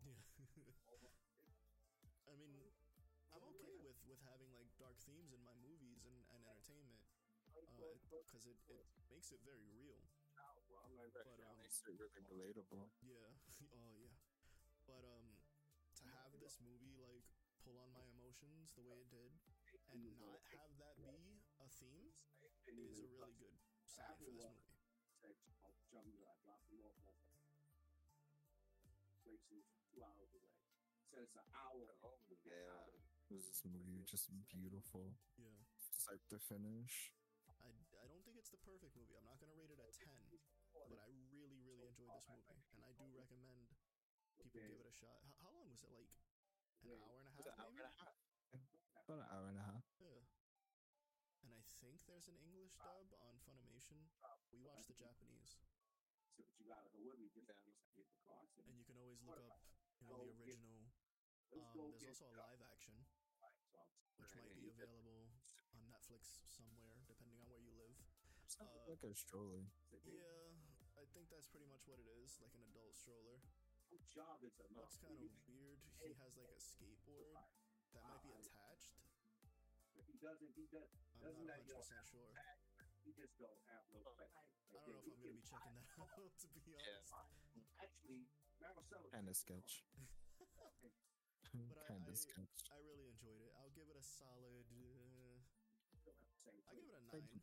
Yeah. 0.02 0.18
I 2.28 2.34
mean, 2.36 2.54
I'm 3.32 3.44
okay 3.56 3.76
with 3.82 3.98
with 4.06 4.20
having 4.26 4.52
like 4.54 4.70
dark 4.78 4.98
themes 5.06 5.32
in 5.34 5.42
my 5.44 5.56
movies 5.64 6.04
and, 6.06 6.18
and 6.34 6.44
entertainment, 6.46 7.02
uh, 7.56 7.94
because 8.28 8.46
it, 8.48 8.58
it 8.68 8.86
makes 9.10 9.32
it 9.32 9.40
very 9.44 9.66
real. 9.74 10.02
But 10.38 11.26
um, 11.34 11.58
Makes 11.58 11.82
it 11.82 11.98
really 11.98 12.22
relatable. 12.30 12.86
yeah, 13.02 13.34
oh 13.74 13.90
yeah. 13.98 14.14
But 14.86 15.02
um, 15.02 15.26
to 15.98 16.04
have 16.14 16.30
this 16.38 16.62
movie 16.62 16.94
like 17.02 17.26
pull 17.66 17.80
on 17.82 17.90
my 17.90 18.06
emotions 18.14 18.72
the 18.78 18.86
way 18.86 19.02
it 19.02 19.10
did, 19.10 19.34
and 19.90 20.04
not 20.22 20.38
have 20.54 20.70
that 20.78 20.94
be 21.00 21.10
a 21.58 21.68
theme, 21.74 22.14
is 22.46 22.54
a 22.70 23.10
really 23.18 23.34
good 23.42 23.58
sign 23.90 24.14
for 24.22 24.30
this 24.30 24.46
movie. 24.54 24.78
Text, 25.18 25.50
I'll 25.66 25.74
jump 25.90 26.06
you. 26.14 26.22
I 26.30 26.38
dropped 26.46 26.70
them 26.70 26.86
off. 26.86 27.02
off. 27.02 27.18
Places 29.26 29.66
two 29.90 30.06
hours 30.06 30.30
away. 30.38 30.54
Said 31.10 31.26
it's 31.26 31.34
an 31.36 31.50
hour. 31.58 31.98
Yeah. 32.46 32.94
It 33.28 33.34
was 33.34 33.50
this 33.50 33.66
movie 33.66 34.06
just 34.06 34.30
beautiful, 34.48 35.18
Yeah. 35.36 35.58
start 35.98 36.22
to 36.30 36.38
finish. 36.40 37.12
It's 38.48 38.56
the 38.56 38.64
perfect 38.64 38.96
movie. 38.96 39.12
I'm 39.20 39.28
not 39.28 39.44
gonna 39.44 39.52
rate 39.60 39.76
it 39.76 39.76
a 39.76 39.92
ten, 39.92 40.24
but 40.72 40.88
I 40.88 41.12
really 41.28 41.60
really 41.68 41.84
enjoyed 41.84 42.16
this 42.16 42.24
movie, 42.32 42.56
and 42.72 42.80
I 42.80 42.96
do 42.96 43.04
recommend 43.12 43.76
people 44.40 44.64
give 44.64 44.80
it 44.80 44.88
a 44.88 44.96
shot. 44.96 45.20
H- 45.20 45.36
how 45.44 45.52
long 45.52 45.68
was 45.68 45.84
it? 45.84 45.92
Like 45.92 46.08
an 46.88 46.96
hour 47.04 47.20
and 47.20 47.28
a 47.28 47.32
half, 47.36 47.44
About 47.44 47.52
an 47.52 47.60
hour 47.60 47.68
maybe? 47.76 47.84
and 47.84 47.92
a 47.92 47.96
half. 48.00 48.16
About 49.04 49.20
an 49.20 49.28
hour 49.36 49.46
and 49.52 49.60
a 49.60 49.66
half. 49.68 49.84
Yeah. 50.00 50.24
And 51.44 51.52
I 51.52 51.60
think 51.84 52.08
there's 52.08 52.32
an 52.32 52.40
English 52.40 52.72
dub 52.80 53.12
on 53.20 53.36
Funimation. 53.44 54.08
We 54.56 54.64
watched 54.64 54.88
the 54.88 54.96
Japanese, 54.96 55.60
you 56.40 56.72
gotta 56.72 56.88
go 56.88 57.04
with 57.04 57.20
me 57.20 57.28
just 57.28 57.52
in 57.52 57.60
case 57.68 57.84
I 57.84 57.92
get 58.00 58.08
the 58.08 58.20
car. 58.24 58.48
and 58.64 58.80
you 58.80 58.88
can 58.88 58.96
always 58.96 59.20
look 59.28 59.44
up, 59.44 59.60
you 60.00 60.08
know, 60.08 60.24
the 60.24 60.32
original. 60.40 60.88
Um, 61.52 61.92
there's 61.92 62.08
also 62.08 62.32
a 62.32 62.36
live 62.40 62.64
action, 62.64 62.96
Right, 63.44 63.60
so 63.68 63.76
I'm 63.76 63.92
which 64.24 64.32
might 64.40 64.56
be 64.56 64.72
available 64.72 65.36
on 65.76 65.84
Netflix 65.88 66.40
somewhere, 66.48 67.04
depending 67.08 67.40
on 67.40 67.48
where 67.52 67.60
you 67.60 67.76
live. 67.76 67.96
Sounds 68.48 68.72
Uh, 68.74 68.90
like 68.90 69.04
a 69.04 69.14
stroller. 69.14 69.68
Yeah, 70.08 70.56
I 70.96 71.04
think 71.14 71.28
that's 71.30 71.48
pretty 71.52 71.68
much 71.68 71.84
what 71.86 72.00
it 72.00 72.08
is, 72.24 72.40
like 72.40 72.56
an 72.56 72.64
adult 72.72 72.96
stroller. 72.96 73.38
What 73.92 74.02
job 74.08 74.40
is 74.44 74.56
enough? 74.60 74.88
Looks 74.88 74.98
kind 75.04 75.20
of 75.20 75.32
weird. 75.48 75.80
He 76.00 76.12
has 76.16 76.36
like 76.36 76.36
a 76.52 76.60
skateboard 76.60 77.36
that 77.94 78.02
might 78.08 78.24
be 78.24 78.34
attached. 78.40 78.96
He 80.08 80.16
doesn't. 80.20 80.52
He 80.56 80.66
does. 80.72 80.88
I'm 81.22 81.28
Doesn't 81.28 81.46
not 81.48 81.60
that 81.60 81.76
100 81.76 81.84
percent 81.84 82.04
sure. 82.08 82.32
He 83.04 83.12
just 83.16 83.36
don't 83.40 83.60
have 83.72 83.84
no. 83.92 84.00
I 84.04 84.76
don't 84.76 84.92
know 84.92 85.00
if 85.00 85.08
I'm 85.08 85.20
gonna 85.22 85.36
be 85.36 85.44
checking 85.44 85.76
that 85.76 85.88
out 86.00 86.32
to 86.40 86.48
be 86.64 86.74
honest. 86.76 87.14
Actually, 87.80 88.28
Maricela. 88.60 89.08
Kind 89.12 89.28
of 89.30 89.36
sketch. 89.36 89.84
But 91.58 91.88
kind 91.88 92.04
I- 92.06 92.12
of 92.12 92.18
sketch. 92.20 92.56
I 92.72 92.78
really 92.84 93.08
enjoyed 93.12 93.40
it. 93.44 93.52
I'll 93.60 93.72
give 93.76 93.88
it 93.88 93.96
a 93.98 94.04
solid. 94.04 94.68
Uh, 94.68 95.40
I 96.48 96.74
give 96.76 96.84
it 96.88 96.96
a 96.96 97.02
I 97.08 97.20
nine. 97.24 97.40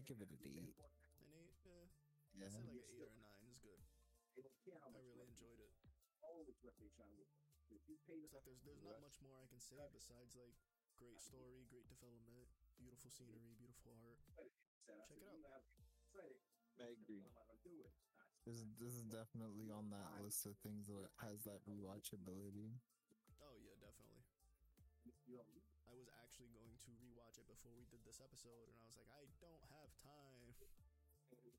Give 0.00 0.20
it, 0.20 0.28
I 0.32 0.36
give 0.40 0.56
it 0.56 0.64
an 0.64 0.72
eight. 0.72 0.80
An 1.20 1.28
eight. 1.36 1.60
Uh, 1.68 1.84
Yeah. 2.32 2.48
I'd 2.48 2.52
say 2.56 2.64
like 2.64 2.72
an 2.72 2.88
eight 2.88 3.02
or 3.04 3.12
a 3.12 3.18
nine 3.20 3.44
is 3.44 3.60
good. 3.60 3.80
They 4.32 4.40
don't 4.40 4.56
care 4.64 4.80
how 4.80 4.88
I 4.88 5.00
really 5.04 5.28
enjoyed 5.28 5.60
it. 5.60 5.72
Always 6.24 6.48
what 6.64 6.78
they 6.80 6.88
trying 6.96 7.12
to. 7.20 7.26
If 7.68 7.84
you 7.88 7.96
pay 8.08 8.20
It's 8.24 8.32
like 8.32 8.44
there's 8.44 8.60
there's 8.64 8.84
not 8.84 9.00
much 9.00 9.20
more 9.20 9.36
I 9.40 9.48
can 9.48 9.60
say 9.60 9.76
besides 9.92 10.32
like 10.36 10.56
great 10.96 11.20
story, 11.20 11.64
great 11.68 11.88
development, 11.88 12.48
beautiful 12.80 13.10
scenery, 13.12 13.52
beautiful 13.56 13.92
art. 14.00 14.20
Check 14.84 15.08
it 15.12 15.20
out. 15.24 15.64
I 16.80 16.88
agree. 16.96 17.24
I'm 17.36 17.46
gonna 17.48 17.60
do 17.64 17.76
it. 17.84 17.92
This 18.42 18.58
is, 18.58 18.66
this 18.80 18.92
is 18.98 19.06
definitely 19.06 19.70
on 19.70 19.88
that 19.94 20.18
list 20.18 20.46
of 20.50 20.58
things 20.66 20.90
that 20.90 21.14
has 21.22 21.44
that 21.46 21.62
rewatchability. 21.62 22.74
Oh 23.38 23.54
yeah, 23.62 23.78
definitely. 23.78 24.26
Actually 26.32 26.48
going 26.56 26.72
to 26.80 26.88
rewatch 26.96 27.36
it 27.36 27.44
before 27.44 27.76
we 27.76 27.84
did 27.92 28.00
this 28.08 28.16
episode, 28.16 28.64
and 28.64 28.72
I 28.80 28.88
was 28.88 28.96
like, 28.96 29.12
I 29.12 29.20
don't 29.36 29.60
have 29.68 29.92
time. 30.00 30.56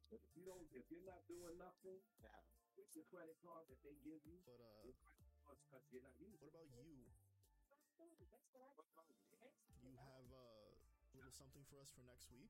If 0.09 0.25
you 0.33 0.49
don't, 0.49 0.65
if 0.73 0.89
you're 0.89 1.05
not 1.05 1.21
doing 1.29 1.61
nothing, 1.61 2.01
Yeah. 2.17 2.33
with 2.73 2.89
your 2.97 3.05
credit 3.05 3.37
card 3.37 3.69
that 3.69 3.77
they 3.85 3.93
give 4.01 4.25
you, 4.25 4.41
But 4.41 4.57
uh, 4.57 4.81
your 4.81 4.97
credit 4.97 5.29
card's 5.45 5.61
because 5.61 5.85
you're 5.93 6.01
not 6.01 6.17
using. 6.17 6.41
what 6.41 6.49
about 6.57 6.65
you? 6.73 7.05
You 9.85 9.93
have 9.93 10.25
uh, 10.33 10.73
a 10.73 11.13
little 11.21 11.29
something 11.29 11.61
for 11.69 11.77
us 11.77 11.93
for 11.93 12.01
next 12.09 12.33
week? 12.33 12.49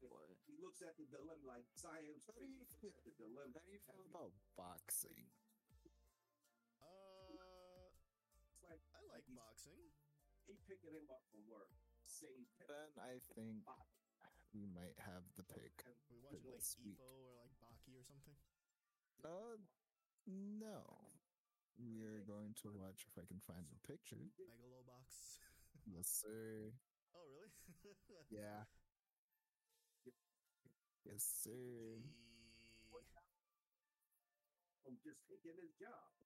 What? 0.00 0.24
He 0.48 0.56
looks 0.56 0.80
at 0.80 0.96
the 0.96 1.04
dilemma 1.04 1.44
like 1.44 1.68
science. 1.76 2.24
How 2.24 2.40
do 2.40 2.48
you 2.48 2.64
looks 2.64 2.80
at 2.80 3.04
the 3.04 3.12
dilemma. 3.20 3.60
How 3.60 3.68
do 3.68 3.76
you 3.76 3.84
feel 3.84 4.00
about 4.08 4.32
boxing? 4.56 5.28
Uh, 6.80 7.92
like 8.64 8.80
I 8.96 9.04
like 9.12 9.28
boxing. 9.36 9.92
He 10.44 10.54
picking 10.68 10.92
him 10.92 11.08
up 11.08 11.24
from 11.32 11.42
work. 11.48 11.72
Save 12.04 12.44
him. 12.60 12.68
Then 12.68 12.92
I 13.00 13.16
think 13.32 13.64
we 14.52 14.68
might 14.70 14.96
have 15.00 15.24
the 15.34 15.44
pick. 15.44 15.84
Are 15.88 15.96
we 16.12 16.20
watching 16.20 16.44
like 16.44 16.60
this 16.60 16.76
week. 16.78 17.00
Ippo 17.00 17.08
or 17.08 17.32
like 17.40 17.54
Baki 17.64 17.96
or 17.96 18.04
something? 18.04 18.38
Uh, 19.24 19.56
no. 20.28 20.84
We're 21.74 22.22
going 22.22 22.54
to 22.62 22.70
watch 22.70 23.08
if 23.08 23.18
I 23.18 23.26
can 23.26 23.40
find 23.42 23.66
the 23.66 23.80
picture. 23.84 24.20
Megalobox. 24.38 25.40
Yes, 25.84 26.08
sir. 26.08 26.72
oh, 27.12 27.28
really? 27.28 27.52
Yeah. 28.32 28.64
Yes, 31.04 31.20
sir. 31.44 32.00
Hey. 32.00 32.24
from 34.84 34.96
just 35.00 35.20
taking 35.28 35.56
his 35.60 35.72
job. 35.76 36.23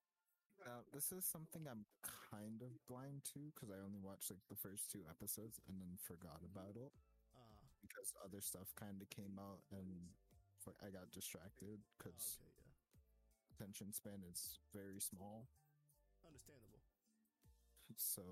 Now, 0.64 0.84
this 0.92 1.12
is 1.12 1.24
something 1.24 1.66
I'm 1.70 1.86
kind 2.30 2.60
of 2.62 2.70
blind 2.86 3.24
to 3.32 3.40
because 3.54 3.70
I 3.70 3.80
only 3.80 4.00
watched 4.02 4.30
like 4.30 4.44
the 4.48 4.58
first 4.58 4.90
two 4.92 5.02
episodes 5.08 5.60
and 5.68 5.80
then 5.80 5.96
forgot 5.96 6.42
about 6.44 6.76
it 6.76 6.92
Ah, 7.34 7.64
because 7.80 8.12
other 8.24 8.40
stuff 8.40 8.74
kind 8.76 9.00
of 9.02 9.08
came 9.10 9.38
out 9.38 9.60
and 9.72 10.10
I 10.84 10.90
got 10.90 11.10
distracted 11.12 11.80
ah, 11.98 11.98
because 11.98 12.38
okay, 12.38 12.50
yeah. 12.50 12.70
attention 13.54 13.92
span 13.92 14.22
is 14.30 14.58
very 14.74 15.00
small. 15.00 15.48
Understandable. 16.24 16.80
So 17.96 18.22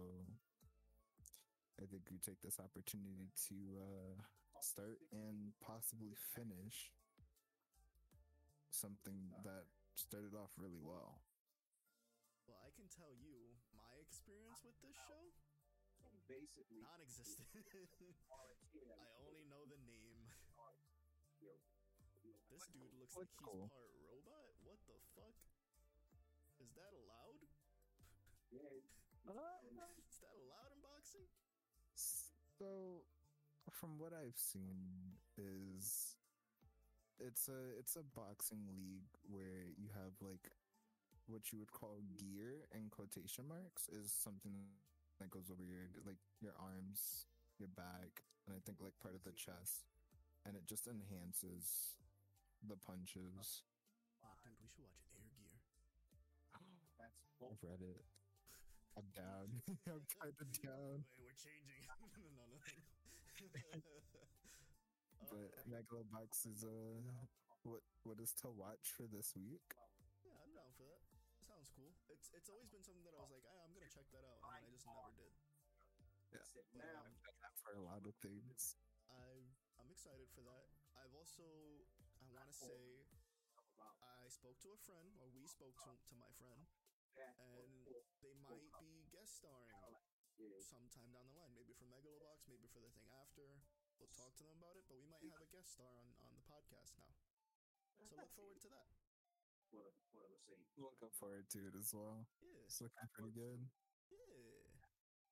I 1.80 1.86
think 1.86 2.02
we 2.10 2.18
take 2.18 2.40
this 2.42 2.58
opportunity 2.60 3.30
to 3.48 3.56
uh, 3.80 4.22
start 4.60 4.98
and 5.12 5.52
possibly 5.60 6.12
finish 6.34 6.92
something 8.70 9.32
that 9.44 9.64
started 9.94 10.34
off 10.34 10.50
really 10.58 10.80
well. 10.82 11.20
Well, 12.46 12.62
I 12.62 12.70
can 12.74 12.86
tell 12.86 13.10
you 13.10 13.58
my 13.74 13.98
experience 13.98 14.62
with 14.62 14.78
this 14.82 14.94
show 15.06 15.34
Basically, 16.26 16.82
non-existent. 16.82 17.46
I 17.54 19.06
only 19.22 19.46
know 19.46 19.62
the 19.70 19.78
name. 19.86 20.18
This 22.50 22.66
dude 22.74 22.90
looks 22.98 23.14
like 23.14 23.30
he's 23.30 23.46
cool. 23.46 23.70
part 23.70 23.94
robot. 24.02 24.50
What 24.66 24.82
the 24.90 24.98
fuck? 25.14 25.38
Is 26.58 26.74
that 26.74 26.90
allowed? 26.90 27.38
Is 28.50 30.18
that 30.18 30.34
allowed 30.34 30.70
in 30.74 30.82
boxing? 30.82 31.30
So, 31.94 33.06
from 33.70 33.98
what 33.98 34.10
I've 34.10 34.38
seen, 34.38 35.14
is 35.38 36.16
it's 37.22 37.46
a 37.46 37.76
it's 37.78 37.94
a 37.94 38.02
boxing 38.18 38.66
league 38.74 39.10
where 39.30 39.70
you 39.76 39.94
have 39.94 40.16
like 40.18 40.50
what 41.26 41.50
you 41.50 41.58
would 41.58 41.72
call 41.74 41.98
gear 42.18 42.66
in 42.74 42.90
quotation 42.90 43.46
marks 43.46 43.90
is 43.90 44.10
something 44.10 44.54
that 45.18 45.30
goes 45.30 45.50
over 45.50 45.62
your 45.62 45.90
like 46.06 46.20
your 46.40 46.54
arms, 46.58 47.26
your 47.58 47.70
back, 47.74 48.22
and 48.46 48.54
I 48.54 48.60
think 48.62 48.78
like 48.78 48.94
part 49.02 49.14
of 49.14 49.24
the 49.26 49.34
chest, 49.34 49.86
and 50.46 50.54
it 50.54 50.66
just 50.66 50.86
enhances 50.86 51.96
the 52.62 52.78
punches. 52.78 53.62
Oh, 54.22 54.34
dude, 54.42 54.58
we 54.60 54.68
should 54.70 54.86
watch 54.86 55.06
Air 55.14 55.28
Gear. 55.34 55.56
that's 56.98 57.18
I've 57.42 57.62
read 57.62 57.82
it. 57.82 58.02
I'm 58.96 59.08
down. 59.12 59.48
I'm 59.92 60.04
kind 60.08 60.34
of 60.40 60.48
down. 60.64 61.04
Wait, 61.16 61.28
we're 61.28 61.36
changing. 61.36 61.84
no, 61.90 62.06
no, 62.16 62.30
no. 62.32 62.48
But 65.26 65.52
Megalobox 65.68 66.46
is 66.46 66.64
uh 66.64 67.02
what 67.64 67.82
what 68.04 68.20
is 68.22 68.32
to 68.42 68.48
watch 68.48 68.94
for 68.96 69.04
this 69.10 69.34
week? 69.34 69.74
It's 72.26 72.34
it's 72.42 72.50
always 72.50 72.66
been 72.74 72.82
something 72.82 73.06
that 73.06 73.14
I 73.14 73.22
was 73.22 73.30
like, 73.30 73.46
ah, 73.46 73.62
I'm 73.62 73.70
gonna 73.70 73.86
check 73.86 74.10
that 74.10 74.26
out, 74.26 74.42
and 74.42 74.66
I 74.66 74.66
just 74.74 74.82
never 74.82 75.14
did. 75.14 75.30
Yeah, 76.34 76.42
But, 76.74 76.90
um, 76.90 77.06
I've 77.06 77.22
done 77.22 77.38
that 77.38 77.54
for 77.62 77.78
a 77.78 77.82
lot 77.86 78.02
of 78.02 78.18
things. 78.18 78.74
I 79.06 79.46
I'm 79.78 79.86
excited 79.94 80.26
for 80.34 80.42
that. 80.42 80.66
I've 80.98 81.14
also 81.14 81.46
I 82.18 82.26
want 82.34 82.50
to 82.50 82.56
say 82.58 83.06
I 83.78 84.26
spoke 84.26 84.58
to 84.66 84.74
a 84.74 84.80
friend, 84.82 85.06
or 85.22 85.30
we 85.38 85.46
spoke 85.46 85.78
to 85.86 85.94
to 85.94 86.14
my 86.18 86.26
friend, 86.34 86.66
and 87.14 87.86
they 88.18 88.34
might 88.42 88.74
be 88.82 89.06
guest 89.14 89.38
starring 89.38 89.70
sometime 90.58 91.14
down 91.14 91.30
the 91.30 91.38
line. 91.38 91.54
Maybe 91.54 91.78
for 91.78 91.86
Megalobox, 91.86 92.50
maybe 92.50 92.66
for 92.74 92.82
the 92.82 92.90
thing 92.90 93.06
after. 93.22 93.46
We'll 94.02 94.10
talk 94.10 94.34
to 94.34 94.42
them 94.42 94.58
about 94.58 94.74
it, 94.74 94.82
but 94.90 94.98
we 94.98 95.06
might 95.06 95.22
have 95.30 95.46
a 95.46 95.50
guest 95.54 95.78
star 95.78 95.94
on 95.94 96.10
on 96.26 96.34
the 96.34 96.42
podcast 96.42 96.98
now. 96.98 97.14
So 97.94 98.02
look 98.10 98.34
forward 98.34 98.58
to 98.66 98.70
that. 98.74 99.05
What 99.76 99.84
a, 99.84 99.92
what 100.16 100.32
a 100.32 100.40
say. 100.40 100.56
Looking 100.80 101.12
forward 101.12 101.44
to 101.52 101.68
it 101.68 101.76
as 101.76 101.92
well. 101.92 102.24
Yeah, 102.40 102.64
It's 102.64 102.80
looking 102.80 103.04
pretty 103.12 103.36
good. 103.36 103.60
yeah. 104.08 104.24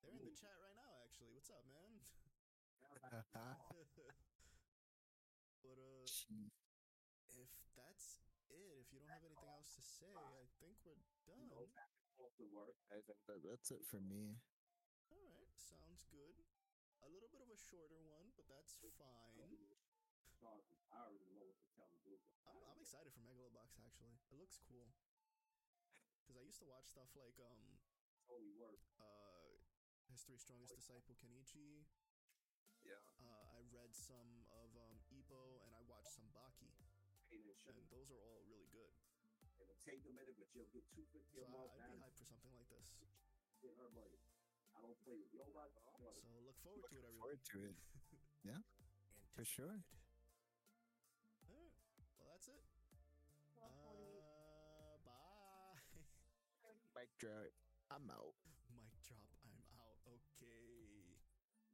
They're 0.04 0.12
in 0.12 0.20
the 0.20 0.36
chat 0.36 0.52
right 0.60 0.76
now. 0.76 0.92
Actually, 1.00 1.32
what's 1.32 1.48
up, 1.48 1.64
man? 1.64 2.04
but 5.64 5.80
uh, 5.80 6.04
if 7.32 7.48
that's 7.72 8.20
it, 8.52 8.84
if 8.84 8.92
you 8.92 9.00
don't 9.00 9.08
have 9.08 9.24
anything 9.24 9.48
else 9.48 9.72
to 9.80 9.82
say, 9.82 10.12
I 10.12 10.44
think 10.60 10.76
we're 10.84 11.00
done. 11.24 11.48
Go 11.48 11.64
back 11.72 11.88
and 11.96 12.04
forth 12.20 12.36
to 12.36 12.44
work. 12.52 12.76
I 12.92 13.00
think 13.00 13.16
that 13.24 13.40
that's 13.40 13.72
it 13.72 13.80
for 13.88 14.04
me. 14.04 14.36
All 15.08 15.24
right, 15.24 15.48
sounds 15.56 16.04
good. 16.12 16.36
A 17.00 17.08
little 17.08 17.32
bit 17.32 17.40
of 17.40 17.48
a 17.48 17.56
shorter 17.56 17.96
one, 18.04 18.28
but 18.36 18.44
that's 18.44 18.76
fine. 19.00 19.40
Sorry, 20.44 20.60
I 20.92 21.00
already 21.00 21.24
know 21.32 21.40
what 21.48 21.56
to 21.56 21.68
tell 21.72 21.88
you. 22.04 22.20
I'm, 22.44 22.60
I'm 22.68 22.76
excited 22.76 23.08
for 23.16 23.24
Megalobox. 23.24 23.80
Actually, 23.80 24.12
it 24.28 24.36
looks 24.36 24.60
cool. 24.68 24.92
Because 26.24 26.40
I 26.40 26.44
used 26.44 26.60
to 26.64 26.68
watch 26.68 26.88
stuff 26.88 27.08
like 27.16 27.36
um 27.40 27.80
Only 28.28 28.52
work. 28.56 28.80
uh 29.00 29.56
History's 30.08 30.40
Strongest 30.44 30.76
Disciple 30.76 31.16
Kenichi. 31.20 31.84
Yeah. 32.84 33.00
Uh, 33.20 33.44
I 33.56 33.60
read 33.72 33.92
some 33.96 34.44
of 34.52 34.72
um 34.76 35.00
Ippo 35.12 35.60
and 35.64 35.72
I 35.76 35.80
watched 35.88 36.12
some 36.16 36.28
Baki, 36.32 36.72
and 37.32 37.40
and 37.68 37.76
those 37.92 38.08
are 38.12 38.20
all 38.24 38.40
really 38.48 38.68
good. 38.72 38.92
It'll 39.60 39.76
take 39.84 40.00
a 40.08 40.12
minute, 40.16 40.36
but 40.40 40.48
you'll 40.56 40.68
get 40.72 40.84
two 40.92 41.04
fifty 41.12 41.40
So 41.40 41.44
a 41.44 41.48
month. 41.52 41.72
I, 41.76 41.84
I'd 41.84 41.88
be 41.88 41.96
and 41.96 42.00
hyped 42.04 42.16
for 42.20 42.24
something 42.28 42.52
like 42.56 42.68
this. 42.72 42.88
get 43.60 43.72
her 43.76 43.88
money. 43.92 44.20
I 44.76 44.80
don't 44.80 44.96
play 45.04 45.16
with 45.20 45.32
nobody. 45.36 45.76
So 46.00 46.40
look 46.40 46.56
forward 46.64 46.88
to 46.88 46.96
it, 46.96 47.04
Looking 47.04 47.04
everyone. 47.04 47.20
forward 47.20 47.42
to 47.52 47.58
it. 47.68 47.76
Yeah, 48.48 48.60
for 49.32 49.44
sure. 49.44 49.80
Mic 57.04 57.20
drop. 57.20 57.52
I'm 57.92 58.08
out. 58.08 58.32
Mic 58.72 58.96
drop. 59.04 59.28
I'm 59.44 59.60
out. 59.76 60.00
Okay. 60.08 61.12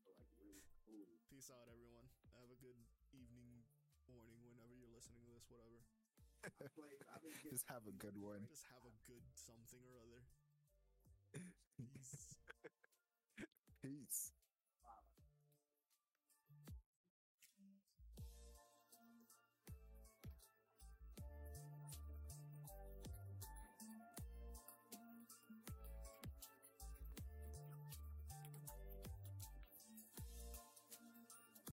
Like 0.03 0.19
really 0.43 0.59
cool. 0.83 1.07
Peace 1.31 1.55
out, 1.55 1.71
everyone. 1.71 2.03
Have 2.35 2.51
a 2.51 2.59
good 2.59 2.75
evening, 3.14 3.62
morning, 4.11 4.43
whenever 4.43 4.75
you're 4.75 4.90
listening 4.90 5.23
to 5.23 5.31
this. 5.31 5.47
Whatever. 5.47 5.87
I 6.43 6.66
play. 6.75 6.99
I've 7.14 7.23
been 7.23 7.31
getting 7.38 7.55
Just 7.55 7.71
have 7.71 7.87
a 7.87 7.95
good 7.95 8.19
one. 8.19 8.43
Just 8.51 8.66
have 8.75 8.83
a 8.83 8.90
good 9.07 9.23
something 9.38 9.79
or 9.87 10.03
other. 10.03 10.27
Peace. 11.79 12.35
Peace. 13.87 14.35